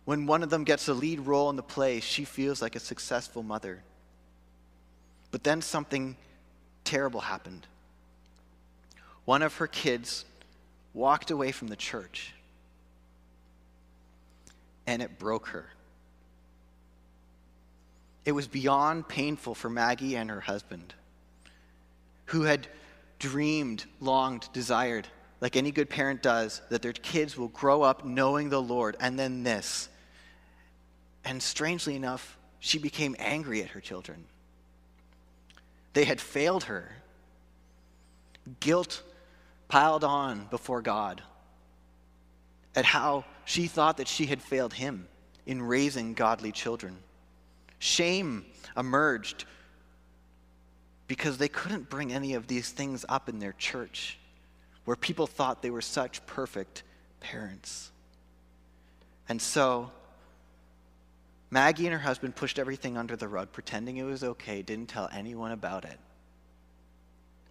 When 0.03 0.25
one 0.25 0.43
of 0.43 0.49
them 0.49 0.65
gets 0.65 0.89
a 0.89 0.93
lead 0.93 1.21
role 1.21 1.49
in 1.49 1.55
the 1.55 1.63
play, 1.63 2.01
she 2.01 2.25
feels 2.25 2.61
like 2.61 2.75
a 2.75 2.81
successful 2.81 3.41
mother. 3.41 3.81
But 5.31 5.45
then 5.45 5.61
something 5.61 6.17
terrible 6.83 7.21
happened. 7.21 7.65
One 9.23 9.43
of 9.43 9.55
her 9.55 9.67
kids 9.67 10.25
walked 10.93 11.31
away 11.31 11.53
from 11.53 11.69
the 11.69 11.77
church, 11.77 12.33
and 14.85 15.01
it 15.01 15.17
broke 15.17 15.47
her. 15.47 15.67
It 18.25 18.31
was 18.31 18.47
beyond 18.47 19.07
painful 19.07 19.55
for 19.55 19.69
Maggie 19.69 20.15
and 20.15 20.29
her 20.29 20.41
husband, 20.41 20.93
who 22.25 22.41
had 22.41 22.67
dreamed, 23.19 23.85
longed, 24.01 24.49
desired, 24.51 25.07
like 25.41 25.55
any 25.55 25.71
good 25.71 25.89
parent 25.89 26.23
does, 26.23 26.61
that 26.69 26.81
their 26.81 26.93
kids 26.93 27.37
will 27.37 27.49
grow 27.49 27.83
up 27.83 28.03
knowing 28.03 28.49
the 28.49 28.61
Lord, 28.61 28.97
and 28.99 29.17
then 29.17 29.43
this. 29.43 29.89
And 31.23 31.41
strangely 31.41 31.95
enough, 31.95 32.37
she 32.59 32.79
became 32.79 33.15
angry 33.19 33.61
at 33.61 33.69
her 33.69 33.81
children. 33.81 34.25
They 35.93 36.05
had 36.05 36.19
failed 36.19 36.65
her. 36.65 36.91
Guilt 38.59 39.03
piled 39.67 40.03
on 40.03 40.47
before 40.49 40.81
God 40.81 41.21
at 42.75 42.85
how 42.85 43.25
she 43.45 43.67
thought 43.67 43.97
that 43.97 44.07
she 44.07 44.25
had 44.25 44.41
failed 44.41 44.73
him 44.73 45.07
in 45.45 45.61
raising 45.61 46.13
godly 46.13 46.51
children. 46.51 46.97
Shame 47.79 48.45
emerged 48.77 49.45
because 51.07 51.37
they 51.37 51.47
couldn't 51.47 51.89
bring 51.89 52.11
any 52.11 52.33
of 52.33 52.47
these 52.47 52.71
things 52.71 53.05
up 53.07 53.29
in 53.29 53.39
their 53.39 53.53
church 53.53 54.17
where 54.85 54.95
people 54.95 55.27
thought 55.27 55.61
they 55.61 55.69
were 55.69 55.81
such 55.81 56.25
perfect 56.25 56.83
parents. 57.19 57.91
And 59.27 59.41
so, 59.41 59.91
Maggie 61.49 61.85
and 61.85 61.93
her 61.93 61.99
husband 61.99 62.35
pushed 62.35 62.59
everything 62.59 62.97
under 62.97 63.15
the 63.15 63.27
rug, 63.27 63.51
pretending 63.51 63.97
it 63.97 64.03
was 64.03 64.23
okay, 64.23 64.61
didn't 64.61 64.89
tell 64.89 65.09
anyone 65.11 65.51
about 65.51 65.85
it, 65.85 65.99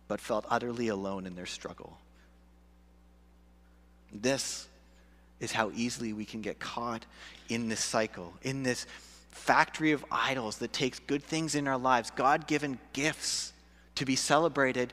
but 0.09 0.21
felt 0.21 0.45
utterly 0.49 0.89
alone 0.89 1.27
in 1.27 1.35
their 1.35 1.47
struggle. 1.47 1.99
This 4.13 4.69
is 5.41 5.51
how 5.51 5.73
easily 5.75 6.13
we 6.13 6.25
can 6.25 6.41
get 6.41 6.61
caught 6.61 7.05
in 7.49 7.69
this 7.69 7.83
cycle, 7.83 8.33
in 8.43 8.63
this 8.63 8.87
factory 9.35 9.92
of 9.92 10.05
idols 10.11 10.59
that 10.59 10.73
takes 10.73 11.01
good 11.01 11.23
things 11.23 11.55
in 11.55 11.68
our 11.68 11.77
lives, 11.77 12.11
God 12.12 12.47
given 12.47 12.79
gifts 12.92 13.53
to 13.97 14.05
be 14.05 14.16
celebrated, 14.16 14.92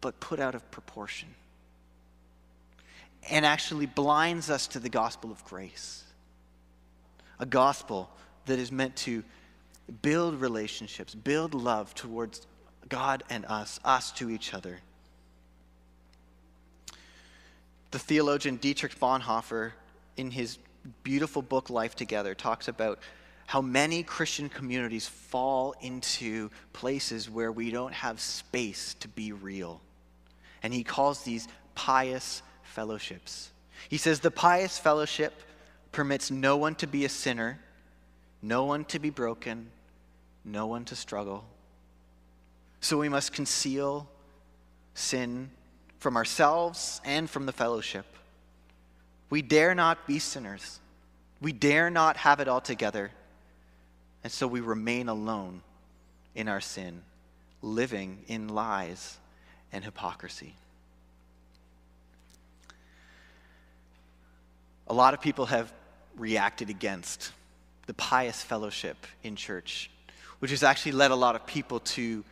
but 0.00 0.18
put 0.20 0.40
out 0.40 0.54
of 0.54 0.68
proportion. 0.70 1.28
And 3.30 3.46
actually 3.46 3.86
blinds 3.86 4.50
us 4.50 4.66
to 4.68 4.80
the 4.80 4.88
gospel 4.88 5.30
of 5.30 5.44
grace. 5.44 6.02
A 7.38 7.46
gospel 7.46 8.10
that 8.46 8.58
is 8.58 8.72
meant 8.72 8.96
to 8.96 9.22
build 10.02 10.40
relationships, 10.40 11.14
build 11.14 11.54
love 11.54 11.94
towards 11.94 12.46
God 12.88 13.22
and 13.28 13.44
us, 13.46 13.80
us 13.84 14.12
to 14.12 14.30
each 14.30 14.54
other. 14.54 14.78
The 17.90 17.98
theologian 17.98 18.56
Dietrich 18.56 18.98
Bonhoeffer, 18.98 19.72
in 20.16 20.30
his 20.30 20.58
beautiful 21.02 21.42
book, 21.42 21.70
Life 21.70 21.94
Together, 21.94 22.34
talks 22.34 22.68
about 22.68 22.98
how 23.46 23.60
many 23.60 24.02
Christian 24.02 24.48
communities 24.48 25.06
fall 25.06 25.74
into 25.80 26.50
places 26.72 27.28
where 27.28 27.52
we 27.52 27.70
don't 27.70 27.92
have 27.92 28.20
space 28.20 28.94
to 29.00 29.08
be 29.08 29.32
real. 29.32 29.80
And 30.62 30.72
he 30.72 30.82
calls 30.82 31.22
these 31.22 31.46
pious 31.74 32.42
fellowships. 32.62 33.52
He 33.88 33.98
says 33.98 34.20
the 34.20 34.30
pious 34.30 34.78
fellowship 34.78 35.42
permits 35.92 36.30
no 36.30 36.56
one 36.56 36.74
to 36.76 36.86
be 36.86 37.04
a 37.04 37.08
sinner, 37.08 37.60
no 38.40 38.64
one 38.64 38.84
to 38.86 38.98
be 38.98 39.10
broken, 39.10 39.70
no 40.44 40.66
one 40.66 40.84
to 40.86 40.96
struggle. 40.96 41.44
So 42.80 42.98
we 42.98 43.08
must 43.08 43.32
conceal 43.32 44.08
sin 44.94 45.50
from 45.98 46.16
ourselves 46.16 47.00
and 47.04 47.28
from 47.28 47.46
the 47.46 47.52
fellowship. 47.52 48.06
We 49.30 49.42
dare 49.42 49.74
not 49.74 50.06
be 50.06 50.18
sinners. 50.18 50.80
We 51.40 51.52
dare 51.52 51.90
not 51.90 52.16
have 52.18 52.40
it 52.40 52.48
all 52.48 52.60
together. 52.60 53.10
And 54.22 54.32
so 54.32 54.46
we 54.46 54.60
remain 54.60 55.08
alone 55.08 55.62
in 56.34 56.48
our 56.48 56.60
sin, 56.60 57.02
living 57.62 58.24
in 58.26 58.48
lies 58.48 59.18
and 59.72 59.84
hypocrisy. 59.84 60.54
A 64.86 64.94
lot 64.94 65.14
of 65.14 65.20
people 65.20 65.46
have 65.46 65.72
reacted 66.16 66.70
against 66.70 67.32
the 67.86 67.94
pious 67.94 68.42
fellowship 68.42 68.96
in 69.22 69.36
church, 69.36 69.90
which 70.38 70.50
has 70.50 70.62
actually 70.62 70.92
led 70.92 71.10
a 71.10 71.16
lot 71.16 71.34
of 71.34 71.46
people 71.46 71.80
to, 71.80 72.24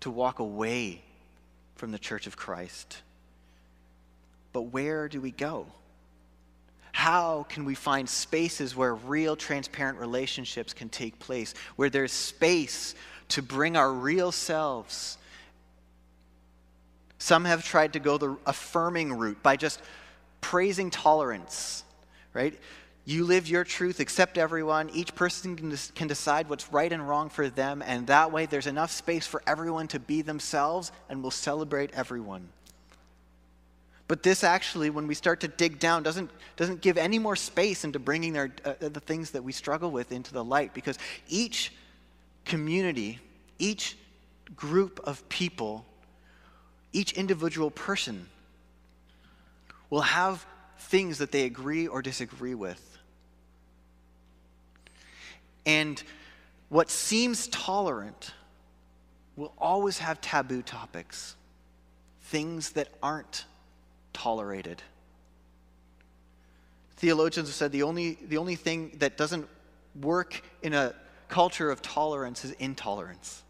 to 0.00 0.10
walk 0.10 0.38
away 0.38 1.02
from 1.76 1.92
the 1.92 1.98
church 1.98 2.26
of 2.26 2.36
Christ. 2.36 3.02
But 4.52 4.62
where 4.62 5.08
do 5.08 5.20
we 5.20 5.30
go? 5.30 5.66
How 7.00 7.46
can 7.48 7.64
we 7.64 7.74
find 7.74 8.06
spaces 8.06 8.76
where 8.76 8.94
real, 8.94 9.34
transparent 9.34 9.98
relationships 9.98 10.74
can 10.74 10.90
take 10.90 11.18
place, 11.18 11.54
where 11.76 11.88
there's 11.88 12.12
space 12.12 12.94
to 13.28 13.40
bring 13.40 13.74
our 13.74 13.90
real 13.90 14.30
selves? 14.32 15.16
Some 17.16 17.46
have 17.46 17.64
tried 17.64 17.94
to 17.94 18.00
go 18.00 18.18
the 18.18 18.36
affirming 18.44 19.14
route 19.14 19.42
by 19.42 19.56
just 19.56 19.80
praising 20.42 20.90
tolerance, 20.90 21.84
right? 22.34 22.52
You 23.06 23.24
live 23.24 23.48
your 23.48 23.64
truth, 23.64 23.98
accept 23.98 24.36
everyone. 24.36 24.90
Each 24.90 25.14
person 25.14 25.56
can, 25.56 25.74
can 25.94 26.06
decide 26.06 26.50
what's 26.50 26.70
right 26.70 26.92
and 26.92 27.08
wrong 27.08 27.30
for 27.30 27.48
them, 27.48 27.80
and 27.80 28.08
that 28.08 28.30
way 28.30 28.44
there's 28.44 28.66
enough 28.66 28.90
space 28.90 29.26
for 29.26 29.42
everyone 29.46 29.88
to 29.88 29.98
be 29.98 30.20
themselves, 30.20 30.92
and 31.08 31.22
we'll 31.22 31.30
celebrate 31.30 31.92
everyone. 31.94 32.50
But 34.10 34.24
this 34.24 34.42
actually, 34.42 34.90
when 34.90 35.06
we 35.06 35.14
start 35.14 35.38
to 35.42 35.46
dig 35.46 35.78
down, 35.78 36.02
doesn't, 36.02 36.32
doesn't 36.56 36.80
give 36.80 36.98
any 36.98 37.20
more 37.20 37.36
space 37.36 37.84
into 37.84 38.00
bringing 38.00 38.36
uh, 38.36 38.48
the 38.80 38.98
things 38.98 39.30
that 39.30 39.44
we 39.44 39.52
struggle 39.52 39.92
with 39.92 40.10
into 40.10 40.32
the 40.32 40.42
light 40.42 40.74
because 40.74 40.98
each 41.28 41.72
community, 42.44 43.20
each 43.60 43.96
group 44.56 44.98
of 45.04 45.28
people, 45.28 45.84
each 46.92 47.12
individual 47.12 47.70
person 47.70 48.26
will 49.90 50.00
have 50.00 50.44
things 50.76 51.18
that 51.18 51.30
they 51.30 51.44
agree 51.44 51.86
or 51.86 52.02
disagree 52.02 52.56
with. 52.56 52.98
And 55.64 56.02
what 56.68 56.90
seems 56.90 57.46
tolerant 57.46 58.32
will 59.36 59.52
always 59.56 59.98
have 59.98 60.20
taboo 60.20 60.62
topics, 60.62 61.36
things 62.22 62.70
that 62.70 62.88
aren't 63.04 63.44
tolerated. 64.20 64.82
Theologians 66.96 67.48
have 67.48 67.54
said 67.54 67.72
the 67.72 67.84
only, 67.84 68.18
the 68.28 68.36
only 68.36 68.54
thing 68.54 68.92
that 68.98 69.16
doesn't 69.16 69.48
work 70.02 70.42
in 70.62 70.74
a 70.74 70.94
culture 71.28 71.70
of 71.70 71.80
tolerance 71.80 72.44
is 72.44 72.50
intolerance. 72.58 73.42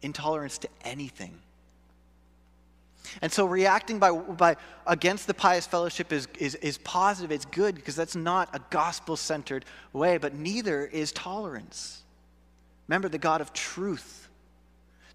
Intolerance 0.00 0.56
to 0.58 0.68
anything. 0.86 1.38
And 3.20 3.30
so 3.30 3.44
reacting 3.44 3.98
by, 3.98 4.10
by 4.10 4.56
against 4.86 5.26
the 5.26 5.34
pious 5.34 5.66
fellowship 5.66 6.14
is, 6.14 6.28
is, 6.38 6.54
is 6.56 6.78
positive, 6.78 7.30
it's 7.30 7.44
good, 7.44 7.74
because 7.74 7.94
that's 7.94 8.16
not 8.16 8.48
a 8.54 8.60
gospel 8.70 9.16
centered 9.16 9.66
way, 9.92 10.16
but 10.16 10.34
neither 10.34 10.86
is 10.86 11.12
tolerance. 11.12 12.02
Remember 12.88 13.10
the 13.10 13.18
God 13.18 13.42
of 13.42 13.52
truth 13.52 14.25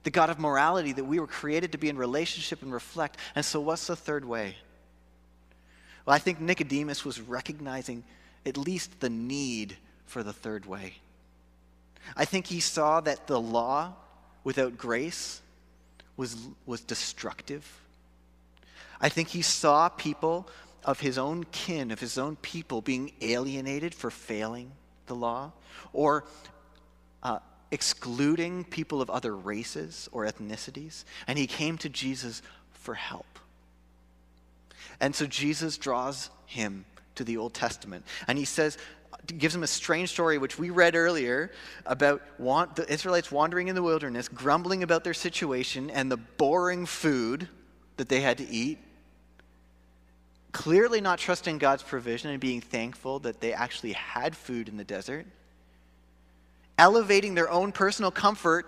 the 0.03 0.11
God 0.11 0.29
of 0.29 0.39
morality 0.39 0.93
that 0.93 1.03
we 1.03 1.19
were 1.19 1.27
created 1.27 1.71
to 1.73 1.77
be 1.77 1.89
in 1.89 1.97
relationship 1.97 2.61
and 2.61 2.73
reflect. 2.73 3.17
And 3.35 3.45
so, 3.45 3.59
what's 3.59 3.87
the 3.87 3.95
third 3.95 4.25
way? 4.25 4.55
Well, 6.05 6.15
I 6.15 6.19
think 6.19 6.39
Nicodemus 6.39 7.05
was 7.05 7.21
recognizing 7.21 8.03
at 8.45 8.57
least 8.57 8.99
the 8.99 9.09
need 9.09 9.77
for 10.05 10.23
the 10.23 10.33
third 10.33 10.65
way. 10.65 10.95
I 12.15 12.25
think 12.25 12.47
he 12.47 12.59
saw 12.59 13.01
that 13.01 13.27
the 13.27 13.39
law 13.39 13.93
without 14.43 14.77
grace 14.77 15.41
was, 16.17 16.35
was 16.65 16.81
destructive. 16.81 17.79
I 18.99 19.09
think 19.09 19.29
he 19.29 19.41
saw 19.41 19.89
people 19.89 20.49
of 20.83 20.99
his 20.99 21.17
own 21.17 21.43
kin, 21.45 21.91
of 21.91 21.99
his 21.99 22.17
own 22.17 22.35
people, 22.37 22.81
being 22.81 23.11
alienated 23.21 23.93
for 23.93 24.09
failing 24.09 24.71
the 25.05 25.15
law, 25.15 25.51
or 25.93 26.25
uh, 27.21 27.39
excluding 27.71 28.63
people 28.65 29.01
of 29.01 29.09
other 29.09 29.35
races 29.35 30.09
or 30.11 30.25
ethnicities, 30.25 31.05
and 31.27 31.39
he 31.39 31.47
came 31.47 31.77
to 31.79 31.89
Jesus 31.89 32.41
for 32.71 32.93
help. 32.93 33.39
And 34.99 35.15
so 35.15 35.25
Jesus 35.25 35.77
draws 35.77 36.29
him 36.45 36.85
to 37.15 37.23
the 37.23 37.37
Old 37.37 37.53
Testament, 37.53 38.05
and 38.27 38.37
he 38.37 38.45
says, 38.45 38.77
gives 39.37 39.53
him 39.53 39.63
a 39.63 39.67
strange 39.67 40.09
story, 40.09 40.37
which 40.37 40.57
we 40.57 40.69
read 40.69 40.95
earlier, 40.95 41.51
about 41.85 42.21
want, 42.39 42.75
the 42.75 42.91
Israelites 42.91 43.31
wandering 43.31 43.67
in 43.67 43.75
the 43.75 43.83
wilderness, 43.83 44.27
grumbling 44.27 44.83
about 44.83 45.03
their 45.03 45.13
situation 45.13 45.89
and 45.89 46.11
the 46.11 46.17
boring 46.17 46.85
food 46.85 47.47
that 47.97 48.09
they 48.09 48.21
had 48.21 48.37
to 48.39 48.49
eat, 48.49 48.79
clearly 50.51 51.01
not 51.01 51.19
trusting 51.19 51.57
God's 51.57 51.83
provision 51.83 52.31
and 52.31 52.39
being 52.39 52.61
thankful 52.61 53.19
that 53.19 53.39
they 53.39 53.53
actually 53.53 53.93
had 53.93 54.35
food 54.35 54.67
in 54.67 54.77
the 54.77 54.83
desert 54.83 55.25
elevating 56.81 57.35
their 57.35 57.49
own 57.51 57.71
personal 57.71 58.09
comfort 58.09 58.65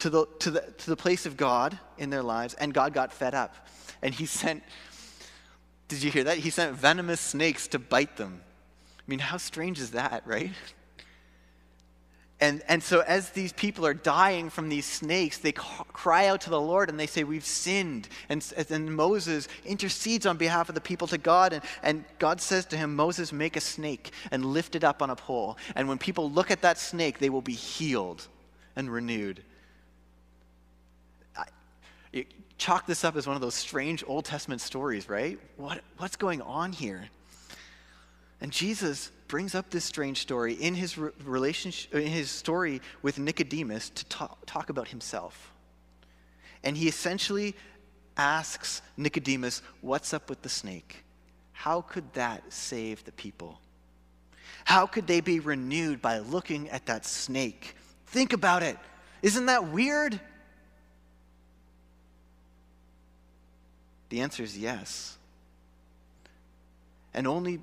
to 0.00 0.10
the, 0.10 0.26
to 0.38 0.50
the, 0.50 0.60
to 0.60 0.90
the 0.90 0.96
place 0.96 1.24
of 1.24 1.38
God 1.38 1.78
in 1.96 2.10
their 2.10 2.22
lives, 2.22 2.52
and 2.52 2.74
God 2.74 2.92
got 2.92 3.10
fed 3.10 3.34
up. 3.34 3.54
And 4.02 4.14
he 4.14 4.26
sent, 4.26 4.62
did 5.88 6.02
you 6.02 6.10
hear 6.10 6.24
that? 6.24 6.36
He 6.36 6.50
sent 6.50 6.76
venomous 6.76 7.20
snakes 7.20 7.66
to 7.68 7.78
bite 7.78 8.18
them. 8.18 8.42
I 8.98 9.02
mean, 9.06 9.18
how 9.18 9.38
strange 9.38 9.80
is 9.80 9.92
that, 9.92 10.22
right? 10.26 10.52
And, 12.40 12.62
and 12.68 12.80
so, 12.80 13.00
as 13.00 13.30
these 13.30 13.52
people 13.52 13.84
are 13.84 13.94
dying 13.94 14.48
from 14.48 14.68
these 14.68 14.86
snakes, 14.86 15.38
they 15.38 15.50
cry 15.50 16.26
out 16.28 16.42
to 16.42 16.50
the 16.50 16.60
Lord 16.60 16.88
and 16.88 16.98
they 16.98 17.08
say, 17.08 17.24
We've 17.24 17.44
sinned. 17.44 18.08
And, 18.28 18.46
and 18.70 18.94
Moses 18.94 19.48
intercedes 19.64 20.24
on 20.24 20.36
behalf 20.36 20.68
of 20.68 20.76
the 20.76 20.80
people 20.80 21.08
to 21.08 21.18
God. 21.18 21.52
And, 21.52 21.64
and 21.82 22.04
God 22.20 22.40
says 22.40 22.64
to 22.66 22.76
him, 22.76 22.94
Moses, 22.94 23.32
make 23.32 23.56
a 23.56 23.60
snake 23.60 24.12
and 24.30 24.44
lift 24.44 24.76
it 24.76 24.84
up 24.84 25.02
on 25.02 25.10
a 25.10 25.16
pole. 25.16 25.58
And 25.74 25.88
when 25.88 25.98
people 25.98 26.30
look 26.30 26.52
at 26.52 26.62
that 26.62 26.78
snake, 26.78 27.18
they 27.18 27.28
will 27.28 27.42
be 27.42 27.54
healed 27.54 28.28
and 28.76 28.88
renewed. 28.88 29.42
I, 31.36 31.46
chalk 32.56 32.86
this 32.86 33.02
up 33.02 33.16
as 33.16 33.26
one 33.26 33.34
of 33.34 33.42
those 33.42 33.54
strange 33.54 34.04
Old 34.06 34.24
Testament 34.24 34.60
stories, 34.60 35.08
right? 35.08 35.40
What, 35.56 35.80
what's 35.96 36.16
going 36.16 36.40
on 36.42 36.72
here? 36.72 37.08
And 38.40 38.52
Jesus 38.52 39.10
brings 39.26 39.54
up 39.54 39.70
this 39.70 39.84
strange 39.84 40.18
story 40.20 40.54
in 40.54 40.74
his 40.74 40.96
relationship, 40.96 41.94
uh, 41.94 41.98
in 41.98 42.06
his 42.06 42.30
story 42.30 42.80
with 43.02 43.18
Nicodemus 43.18 43.90
to 43.90 44.04
talk, 44.06 44.38
talk 44.46 44.70
about 44.70 44.88
himself. 44.88 45.52
And 46.64 46.76
he 46.76 46.88
essentially 46.88 47.54
asks 48.16 48.82
Nicodemus, 48.96 49.62
What's 49.80 50.14
up 50.14 50.28
with 50.28 50.42
the 50.42 50.48
snake? 50.48 51.04
How 51.52 51.80
could 51.80 52.12
that 52.14 52.52
save 52.52 53.04
the 53.04 53.12
people? 53.12 53.60
How 54.64 54.86
could 54.86 55.06
they 55.06 55.20
be 55.20 55.40
renewed 55.40 56.00
by 56.00 56.18
looking 56.18 56.68
at 56.70 56.86
that 56.86 57.04
snake? 57.04 57.74
Think 58.06 58.32
about 58.32 58.62
it. 58.62 58.78
Isn't 59.22 59.46
that 59.46 59.68
weird? 59.68 60.20
The 64.08 64.20
answer 64.20 64.42
is 64.42 64.56
yes. 64.56 65.16
And 67.12 67.26
only 67.26 67.60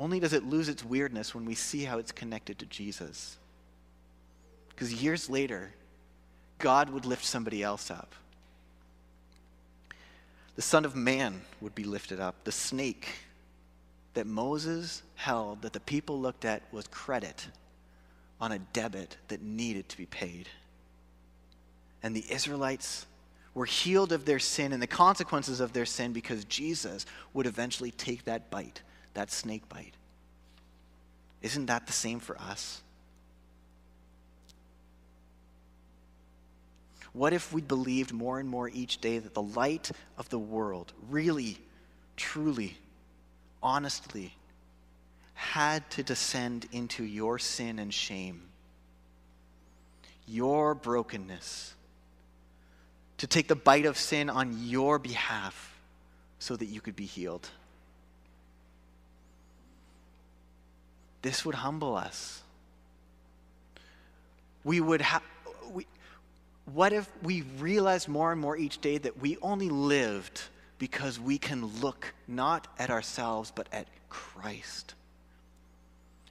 only 0.00 0.18
does 0.18 0.32
it 0.32 0.44
lose 0.44 0.70
its 0.70 0.82
weirdness 0.82 1.34
when 1.34 1.44
we 1.44 1.54
see 1.54 1.84
how 1.84 1.98
it's 1.98 2.10
connected 2.10 2.58
to 2.58 2.66
Jesus. 2.66 3.36
Because 4.70 4.94
years 4.94 5.28
later, 5.28 5.72
God 6.58 6.88
would 6.88 7.04
lift 7.04 7.22
somebody 7.24 7.62
else 7.62 7.90
up. 7.90 8.14
The 10.56 10.62
Son 10.62 10.86
of 10.86 10.96
Man 10.96 11.42
would 11.60 11.74
be 11.74 11.84
lifted 11.84 12.18
up. 12.18 12.34
The 12.44 12.52
snake 12.52 13.08
that 14.14 14.26
Moses 14.26 15.02
held, 15.16 15.60
that 15.62 15.74
the 15.74 15.80
people 15.80 16.18
looked 16.18 16.46
at, 16.46 16.62
was 16.72 16.86
credit 16.86 17.46
on 18.40 18.52
a 18.52 18.58
debit 18.58 19.18
that 19.28 19.42
needed 19.42 19.86
to 19.90 19.98
be 19.98 20.06
paid. 20.06 20.48
And 22.02 22.16
the 22.16 22.24
Israelites 22.30 23.04
were 23.52 23.66
healed 23.66 24.12
of 24.12 24.24
their 24.24 24.38
sin 24.38 24.72
and 24.72 24.82
the 24.82 24.86
consequences 24.86 25.60
of 25.60 25.74
their 25.74 25.84
sin 25.84 26.14
because 26.14 26.46
Jesus 26.46 27.04
would 27.34 27.46
eventually 27.46 27.90
take 27.90 28.24
that 28.24 28.50
bite 28.50 28.80
that 29.14 29.30
snake 29.30 29.68
bite. 29.68 29.94
Isn't 31.42 31.66
that 31.66 31.86
the 31.86 31.92
same 31.92 32.20
for 32.20 32.38
us? 32.38 32.82
What 37.12 37.32
if 37.32 37.52
we 37.52 37.60
believed 37.60 38.12
more 38.12 38.38
and 38.38 38.48
more 38.48 38.68
each 38.68 39.00
day 39.00 39.18
that 39.18 39.34
the 39.34 39.42
light 39.42 39.90
of 40.16 40.28
the 40.28 40.38
world 40.38 40.92
really, 41.08 41.58
truly, 42.16 42.76
honestly 43.62 44.32
had 45.34 45.88
to 45.90 46.02
descend 46.02 46.68
into 46.70 47.02
your 47.02 47.38
sin 47.38 47.78
and 47.78 47.92
shame, 47.92 48.42
your 50.26 50.74
brokenness, 50.74 51.74
to 53.18 53.26
take 53.26 53.48
the 53.48 53.56
bite 53.56 53.86
of 53.86 53.98
sin 53.98 54.30
on 54.30 54.56
your 54.62 54.98
behalf 54.98 55.80
so 56.38 56.54
that 56.54 56.66
you 56.66 56.80
could 56.80 56.94
be 56.94 57.06
healed? 57.06 57.48
This 61.22 61.44
would 61.44 61.54
humble 61.54 61.96
us. 61.96 62.42
We 64.64 64.80
would 64.80 65.00
have, 65.00 65.22
what 66.72 66.92
if 66.92 67.08
we 67.22 67.42
realized 67.58 68.08
more 68.08 68.32
and 68.32 68.40
more 68.40 68.56
each 68.56 68.80
day 68.80 68.98
that 68.98 69.18
we 69.18 69.38
only 69.42 69.68
lived 69.68 70.42
because 70.78 71.18
we 71.18 71.38
can 71.38 71.66
look 71.80 72.14
not 72.28 72.66
at 72.78 72.90
ourselves, 72.90 73.52
but 73.54 73.68
at 73.72 73.86
Christ? 74.08 74.94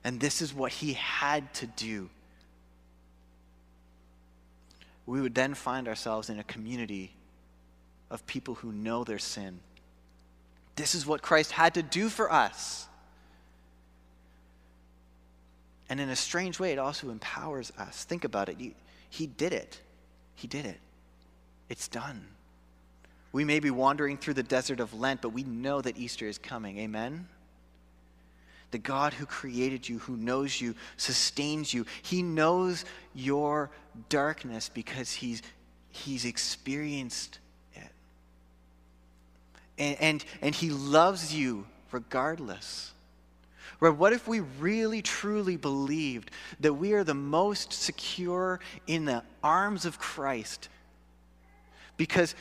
And 0.03 0.19
this 0.19 0.41
is 0.41 0.53
what 0.53 0.71
he 0.71 0.93
had 0.93 1.53
to 1.55 1.67
do. 1.67 2.09
we 5.09 5.21
would 5.21 5.33
then 5.33 5.55
find 5.55 5.87
ourselves 5.87 6.29
in 6.29 6.37
a 6.37 6.43
community 6.43 7.11
of 8.11 8.25
people 8.27 8.53
who 8.53 8.71
know 8.71 9.03
their 9.03 9.17
sin. 9.17 9.59
This 10.75 10.93
is 10.93 11.05
what 11.05 11.23
Christ 11.23 11.51
had 11.51 11.73
to 11.73 11.81
do 11.81 12.09
for 12.09 12.31
us. 12.31 12.87
And 15.89 15.99
in 15.99 16.09
a 16.09 16.15
strange 16.15 16.59
way, 16.59 16.71
it 16.71 16.79
also 16.79 17.09
empowers 17.09 17.73
us. 17.77 18.03
Think 18.03 18.23
about 18.23 18.47
it. 18.47 18.57
He, 18.59 18.75
he 19.09 19.25
did 19.25 19.53
it. 19.53 19.81
He 20.35 20.47
did 20.47 20.65
it. 20.65 20.79
It's 21.67 21.87
done. 21.87 22.25
We 23.31 23.43
may 23.43 23.59
be 23.59 23.71
wandering 23.71 24.17
through 24.17 24.35
the 24.35 24.43
desert 24.43 24.79
of 24.79 24.93
Lent, 24.93 25.21
but 25.21 25.29
we 25.29 25.43
know 25.43 25.81
that 25.81 25.97
Easter 25.97 26.27
is 26.27 26.37
coming. 26.37 26.77
Amen? 26.79 27.27
The 28.71 28.77
God 28.77 29.13
who 29.13 29.25
created 29.25 29.89
you, 29.89 29.99
who 29.99 30.15
knows 30.15 30.61
you, 30.61 30.75
sustains 30.97 31.73
you. 31.73 31.85
He 32.03 32.21
knows 32.21 32.85
your 33.15 33.71
darkness 34.09 34.69
because 34.69 35.11
he's, 35.11 35.41
he's 35.89 36.25
experienced 36.25 37.39
it. 37.73 37.91
And, 39.79 39.97
and, 39.99 40.25
and 40.41 40.55
he 40.55 40.69
loves 40.69 41.33
you 41.33 41.65
regardless. 41.91 42.91
Right? 43.79 43.95
What 43.95 44.13
if 44.13 44.27
we 44.27 44.41
really 44.59 45.01
truly 45.01 45.55
believed 45.55 46.31
that 46.59 46.73
we 46.73 46.93
are 46.93 47.03
the 47.03 47.13
most 47.13 47.71
secure 47.71 48.59
in 48.87 49.05
the 49.05 49.23
arms 49.43 49.85
of 49.85 49.99
Christ 49.99 50.69
because 51.97 52.35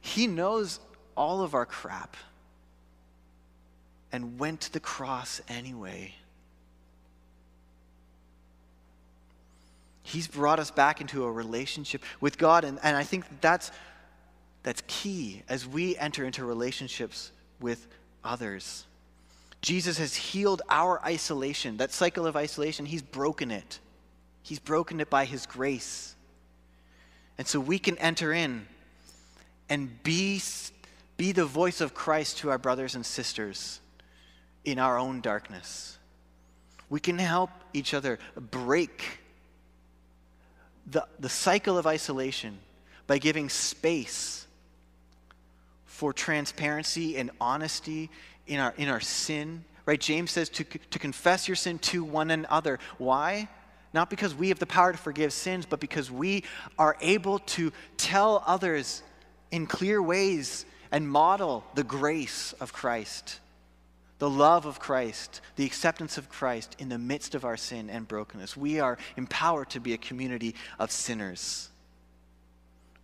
he 0.00 0.26
knows 0.26 0.80
all 1.16 1.42
of 1.42 1.54
our 1.54 1.66
crap 1.66 2.16
and 4.12 4.38
went 4.38 4.60
to 4.62 4.72
the 4.72 4.80
cross 4.80 5.40
anyway. 5.48 6.14
He's 10.02 10.26
brought 10.26 10.58
us 10.58 10.70
back 10.70 11.00
into 11.00 11.24
a 11.24 11.30
relationship 11.30 12.02
with 12.20 12.38
God, 12.38 12.64
and, 12.64 12.78
and 12.82 12.96
I 12.96 13.04
think 13.04 13.26
that's, 13.42 13.70
that's 14.62 14.82
key 14.86 15.42
as 15.48 15.66
we 15.66 15.96
enter 15.98 16.24
into 16.24 16.44
relationships 16.44 17.30
with 17.60 17.86
others. 18.24 18.84
Jesus 19.60 19.98
has 19.98 20.14
healed 20.14 20.62
our 20.68 21.04
isolation, 21.04 21.78
that 21.78 21.92
cycle 21.92 22.26
of 22.26 22.36
isolation, 22.36 22.86
He's 22.86 23.02
broken 23.02 23.50
it. 23.50 23.80
He's 24.42 24.58
broken 24.58 25.00
it 25.00 25.10
by 25.10 25.24
His 25.24 25.46
grace. 25.46 26.14
And 27.36 27.46
so 27.46 27.60
we 27.60 27.78
can 27.78 27.98
enter 27.98 28.32
in 28.32 28.66
and 29.68 30.02
be, 30.02 30.40
be 31.16 31.32
the 31.32 31.44
voice 31.44 31.80
of 31.80 31.94
Christ 31.94 32.38
to 32.38 32.50
our 32.50 32.58
brothers 32.58 32.94
and 32.94 33.04
sisters 33.04 33.80
in 34.64 34.78
our 34.78 34.98
own 34.98 35.20
darkness. 35.20 35.98
We 36.90 37.00
can 37.00 37.18
help 37.18 37.50
each 37.72 37.94
other 37.94 38.18
break 38.50 39.20
the, 40.90 41.06
the 41.18 41.28
cycle 41.28 41.76
of 41.76 41.86
isolation 41.86 42.58
by 43.06 43.18
giving 43.18 43.48
space 43.48 44.46
for 45.86 46.12
transparency 46.12 47.16
and 47.16 47.30
honesty 47.40 48.10
in 48.48 48.58
our, 48.60 48.74
in 48.76 48.88
our 48.88 49.00
sin. 49.00 49.64
Right? 49.86 50.00
James 50.00 50.32
says 50.32 50.48
to, 50.50 50.64
to 50.64 50.98
confess 50.98 51.48
your 51.48 51.56
sin 51.56 51.78
to 51.78 52.04
one 52.04 52.30
another. 52.30 52.78
Why? 52.98 53.48
Not 53.94 54.10
because 54.10 54.34
we 54.34 54.50
have 54.50 54.58
the 54.58 54.66
power 54.66 54.92
to 54.92 54.98
forgive 54.98 55.32
sins, 55.32 55.64
but 55.64 55.80
because 55.80 56.10
we 56.10 56.44
are 56.78 56.96
able 57.00 57.38
to 57.40 57.72
tell 57.96 58.42
others 58.46 59.02
in 59.50 59.66
clear 59.66 60.02
ways 60.02 60.66
and 60.92 61.08
model 61.08 61.64
the 61.74 61.84
grace 61.84 62.52
of 62.60 62.72
Christ, 62.72 63.40
the 64.18 64.28
love 64.28 64.66
of 64.66 64.78
Christ, 64.78 65.40
the 65.56 65.64
acceptance 65.64 66.18
of 66.18 66.28
Christ 66.28 66.76
in 66.78 66.88
the 66.88 66.98
midst 66.98 67.34
of 67.34 67.44
our 67.44 67.56
sin 67.56 67.88
and 67.88 68.06
brokenness. 68.06 68.56
We 68.56 68.80
are 68.80 68.98
empowered 69.16 69.70
to 69.70 69.80
be 69.80 69.94
a 69.94 69.98
community 69.98 70.54
of 70.78 70.90
sinners. 70.90 71.70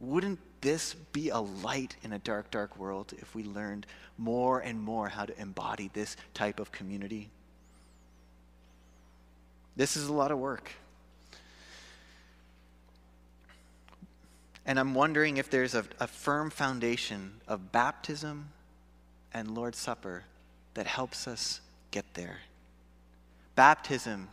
Wouldn't 0.00 0.38
this 0.64 0.94
be 1.12 1.29
a 1.29 1.38
light 1.38 1.94
in 2.03 2.12
a 2.12 2.18
dark, 2.18 2.50
dark 2.50 2.77
world 2.77 3.12
if 3.18 3.35
we 3.35 3.44
learned 3.44 3.87
more 4.18 4.59
and 4.59 4.81
more 4.81 5.09
how 5.09 5.24
to 5.24 5.40
embody 5.40 5.90
this 5.92 6.16
type 6.33 6.59
of 6.59 6.72
community? 6.72 7.31
This 9.77 9.96
is 9.96 10.09
a 10.09 10.12
lot 10.12 10.33
of 10.33 10.38
work. 10.38 10.72
And 14.66 14.81
I'm 14.81 14.94
wondering 14.94 15.37
if 15.37 15.50
there's 15.50 15.74
a, 15.74 15.85
a 16.00 16.07
firm 16.07 16.50
foundation 16.50 17.40
of 17.46 17.70
baptism 17.70 18.48
and 19.33 19.55
Lord's 19.55 19.79
Supper 19.79 20.24
that 20.72 20.87
helps 20.87 21.29
us 21.29 21.61
get 21.90 22.07
there. 22.14 22.38
Baptism, 23.57 24.29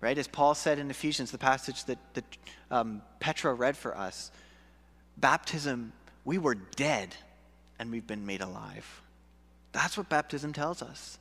right? 0.00 0.18
As 0.18 0.28
Paul 0.28 0.54
said 0.54 0.78
in 0.78 0.90
Ephesians, 0.90 1.30
the 1.30 1.38
passage 1.38 1.84
that, 1.86 1.98
that 2.14 2.24
um, 2.70 3.00
Petra 3.18 3.54
read 3.54 3.76
for 3.76 3.96
us, 3.96 4.30
baptism, 5.16 5.92
we 6.24 6.38
were 6.38 6.54
dead 6.54 7.14
and 7.78 7.90
we've 7.90 8.06
been 8.06 8.26
made 8.26 8.40
alive. 8.40 9.02
That's 9.72 9.96
what 9.96 10.08
baptism 10.08 10.52
tells 10.52 10.82
us. 10.82 11.18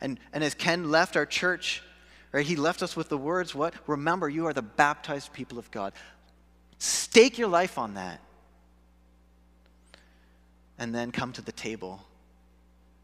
And, 0.00 0.18
and 0.32 0.44
as 0.44 0.54
Ken 0.54 0.90
left 0.90 1.16
our 1.16 1.26
church, 1.26 1.82
right, 2.32 2.44
he 2.44 2.56
left 2.56 2.82
us 2.82 2.96
with 2.96 3.08
the 3.08 3.18
words, 3.18 3.54
what? 3.54 3.74
Remember, 3.86 4.28
you 4.28 4.46
are 4.46 4.52
the 4.52 4.62
baptized 4.62 5.32
people 5.32 5.58
of 5.58 5.70
God. 5.70 5.92
Stake 6.78 7.38
your 7.38 7.48
life 7.48 7.78
on 7.78 7.94
that. 7.94 8.20
And 10.78 10.94
then 10.94 11.12
come 11.12 11.32
to 11.32 11.42
the 11.42 11.52
table 11.52 12.02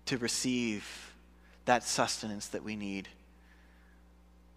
to 0.07 0.19
receive 0.19 1.15
that 1.67 1.85
sustenance 1.85 2.49
that 2.49 2.65
we 2.65 2.75
need. 2.75 3.09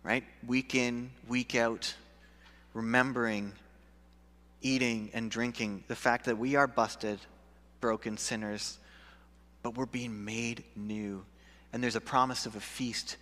Right? 0.01 0.23
Week 0.45 0.75
in, 0.75 1.11
week 1.27 1.55
out, 1.55 1.93
remembering, 2.73 3.53
eating, 4.63 5.11
and 5.13 5.29
drinking 5.29 5.83
the 5.87 5.95
fact 5.95 6.25
that 6.25 6.37
we 6.37 6.55
are 6.55 6.67
busted, 6.67 7.19
broken 7.79 8.17
sinners, 8.17 8.79
but 9.61 9.77
we're 9.77 9.85
being 9.85 10.25
made 10.25 10.63
new. 10.75 11.23
And 11.71 11.83
there's 11.83 11.95
a 11.95 12.01
promise 12.01 12.45
of 12.45 12.55
a 12.55 12.59
feast 12.59 13.17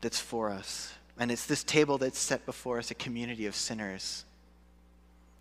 that's 0.00 0.20
for 0.20 0.50
us. 0.50 0.92
And 1.18 1.30
it's 1.30 1.46
this 1.46 1.64
table 1.64 1.98
that's 1.98 2.18
set 2.18 2.46
before 2.46 2.78
us, 2.78 2.90
a 2.90 2.94
community 2.94 3.46
of 3.46 3.54
sinners 3.54 4.24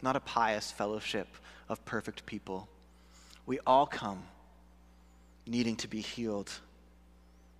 not 0.05 0.15
a 0.15 0.19
pious 0.19 0.71
fellowship 0.71 1.27
of 1.67 1.83
perfect 1.85 2.25
people. 2.25 2.67
We 3.45 3.59
all 3.65 3.85
come 3.85 4.23
needing 5.47 5.75
to 5.77 5.87
be 5.87 6.01
healed, 6.01 6.51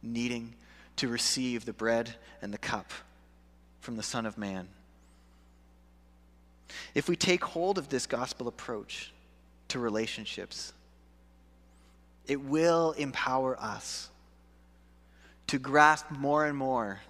needing 0.01 0.55
to 0.97 1.07
receive 1.07 1.65
the 1.65 1.73
bread 1.73 2.15
and 2.41 2.53
the 2.53 2.57
cup 2.57 2.91
from 3.79 3.97
the 3.97 4.03
Son 4.03 4.25
of 4.25 4.37
Man. 4.37 4.67
If 6.93 7.07
we 7.09 7.15
take 7.15 7.43
hold 7.43 7.77
of 7.77 7.89
this 7.89 8.05
gospel 8.05 8.47
approach 8.47 9.11
to 9.69 9.79
relationships, 9.79 10.73
it 12.27 12.41
will 12.41 12.91
empower 12.93 13.59
us 13.59 14.09
to 15.47 15.59
grasp 15.59 16.09
more 16.09 16.45
and 16.45 16.57
more 16.57 17.01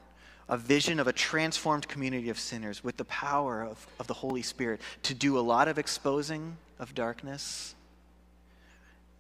a 0.48 0.58
vision 0.58 1.00
of 1.00 1.08
a 1.08 1.13
transformed 1.13 1.88
community 1.88 2.30
of 2.30 2.39
sinners 2.39 2.84
with 2.84 2.98
the 2.98 3.06
power 3.06 3.63
of, 3.63 3.88
of 4.00 4.08
the 4.08 4.13
Holy 4.13 4.41
Spirit 4.41 4.80
to 5.04 5.13
do 5.13 5.39
a 5.39 5.41
lot 5.41 5.68
of 5.68 5.80
exposing 5.80 6.58
of 6.78 6.94
darkness 6.94 7.74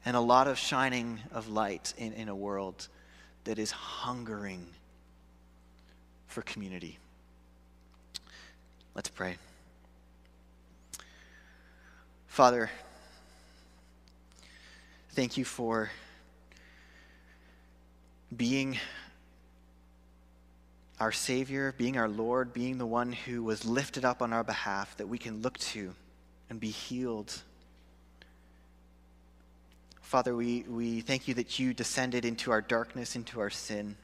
and 0.05 0.15
a 0.15 0.19
lot 0.19 0.47
of 0.47 0.57
shining 0.57 1.19
of 1.31 1.47
light 1.49 1.93
in, 1.97 2.13
in 2.13 2.29
a 2.29 2.35
world 2.35 2.87
that 3.45 3.57
is 3.57 3.71
hungering 3.71 4.65
for 6.27 6.43
community. 6.43 6.99
Let's 8.93 9.09
pray. 9.09 9.37
Father, 12.35 12.69
thank 15.11 15.37
you 15.37 15.45
for 15.45 15.89
being 18.35 18.77
our 20.99 21.13
Savior, 21.13 21.73
being 21.77 21.97
our 21.97 22.09
Lord, 22.09 22.51
being 22.51 22.77
the 22.77 22.85
one 22.85 23.13
who 23.13 23.41
was 23.41 23.63
lifted 23.63 24.03
up 24.03 24.21
on 24.21 24.33
our 24.33 24.43
behalf 24.43 24.97
that 24.97 25.07
we 25.07 25.17
can 25.17 25.41
look 25.41 25.57
to 25.59 25.95
and 26.49 26.59
be 26.59 26.71
healed. 26.71 27.41
Father, 30.01 30.35
we, 30.35 30.65
we 30.67 30.99
thank 30.99 31.29
you 31.29 31.35
that 31.35 31.57
you 31.57 31.73
descended 31.73 32.25
into 32.25 32.51
our 32.51 32.59
darkness, 32.59 33.15
into 33.15 33.39
our 33.39 33.49
sin, 33.49 33.95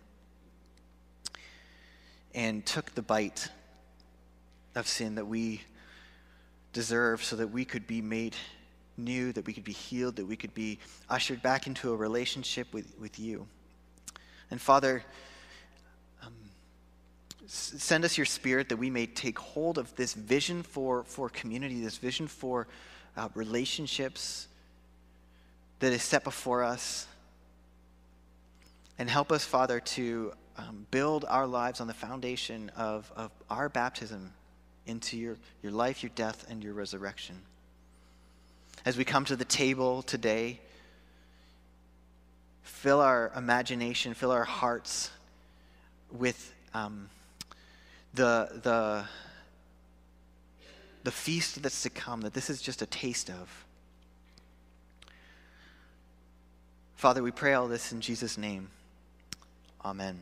and 2.33 2.65
took 2.65 2.95
the 2.95 3.01
bite 3.01 3.49
of 4.73 4.87
sin 4.87 5.15
that 5.15 5.27
we 5.27 5.59
deserve 6.73 7.23
so 7.23 7.35
that 7.35 7.47
we 7.47 7.65
could 7.65 7.87
be 7.87 8.01
made 8.01 8.35
new, 8.97 9.31
that 9.33 9.45
we 9.45 9.53
could 9.53 9.63
be 9.63 9.73
healed, 9.73 10.15
that 10.17 10.25
we 10.25 10.35
could 10.35 10.53
be 10.53 10.79
ushered 11.09 11.41
back 11.41 11.67
into 11.67 11.91
a 11.91 11.95
relationship 11.95 12.73
with, 12.73 12.93
with 12.99 13.19
you. 13.19 13.47
And 14.49 14.59
Father, 14.59 15.03
Send 17.53 18.05
us 18.05 18.17
your 18.17 18.25
spirit 18.25 18.69
that 18.69 18.77
we 18.77 18.89
may 18.89 19.05
take 19.05 19.37
hold 19.37 19.77
of 19.77 19.93
this 19.97 20.13
vision 20.13 20.63
for, 20.63 21.03
for 21.03 21.27
community, 21.27 21.81
this 21.81 21.97
vision 21.97 22.25
for 22.25 22.65
uh, 23.17 23.27
relationships 23.35 24.47
that 25.79 25.91
is 25.91 26.01
set 26.01 26.23
before 26.23 26.63
us. 26.63 27.07
And 28.97 29.09
help 29.09 29.33
us, 29.33 29.43
Father, 29.43 29.81
to 29.81 30.31
um, 30.57 30.87
build 30.91 31.25
our 31.27 31.45
lives 31.45 31.81
on 31.81 31.87
the 31.87 31.93
foundation 31.93 32.71
of, 32.77 33.11
of 33.17 33.31
our 33.49 33.67
baptism 33.67 34.31
into 34.85 35.17
your, 35.17 35.37
your 35.61 35.71
life, 35.71 36.03
your 36.03 36.11
death, 36.15 36.45
and 36.49 36.63
your 36.63 36.73
resurrection. 36.73 37.35
As 38.85 38.97
we 38.97 39.05
come 39.05 39.25
to 39.25 39.35
the 39.35 39.45
table 39.45 40.01
today, 40.01 40.59
fill 42.63 42.99
our 42.99 43.31
imagination, 43.35 44.13
fill 44.13 44.31
our 44.31 44.43
hearts 44.43 45.11
with 46.11 46.53
um, 46.73 47.09
the, 48.13 48.59
the, 48.63 49.05
the 51.03 51.11
feast 51.11 51.61
that's 51.61 51.83
to 51.83 51.89
come, 51.89 52.21
that 52.21 52.33
this 52.33 52.49
is 52.49 52.61
just 52.61 52.81
a 52.81 52.87
taste 52.87 53.29
of. 53.29 53.65
Father, 56.95 57.23
we 57.23 57.31
pray 57.31 57.53
all 57.53 57.67
this 57.67 57.91
in 57.91 58.01
Jesus' 58.01 58.37
name. 58.37 58.69
Amen. 59.83 60.19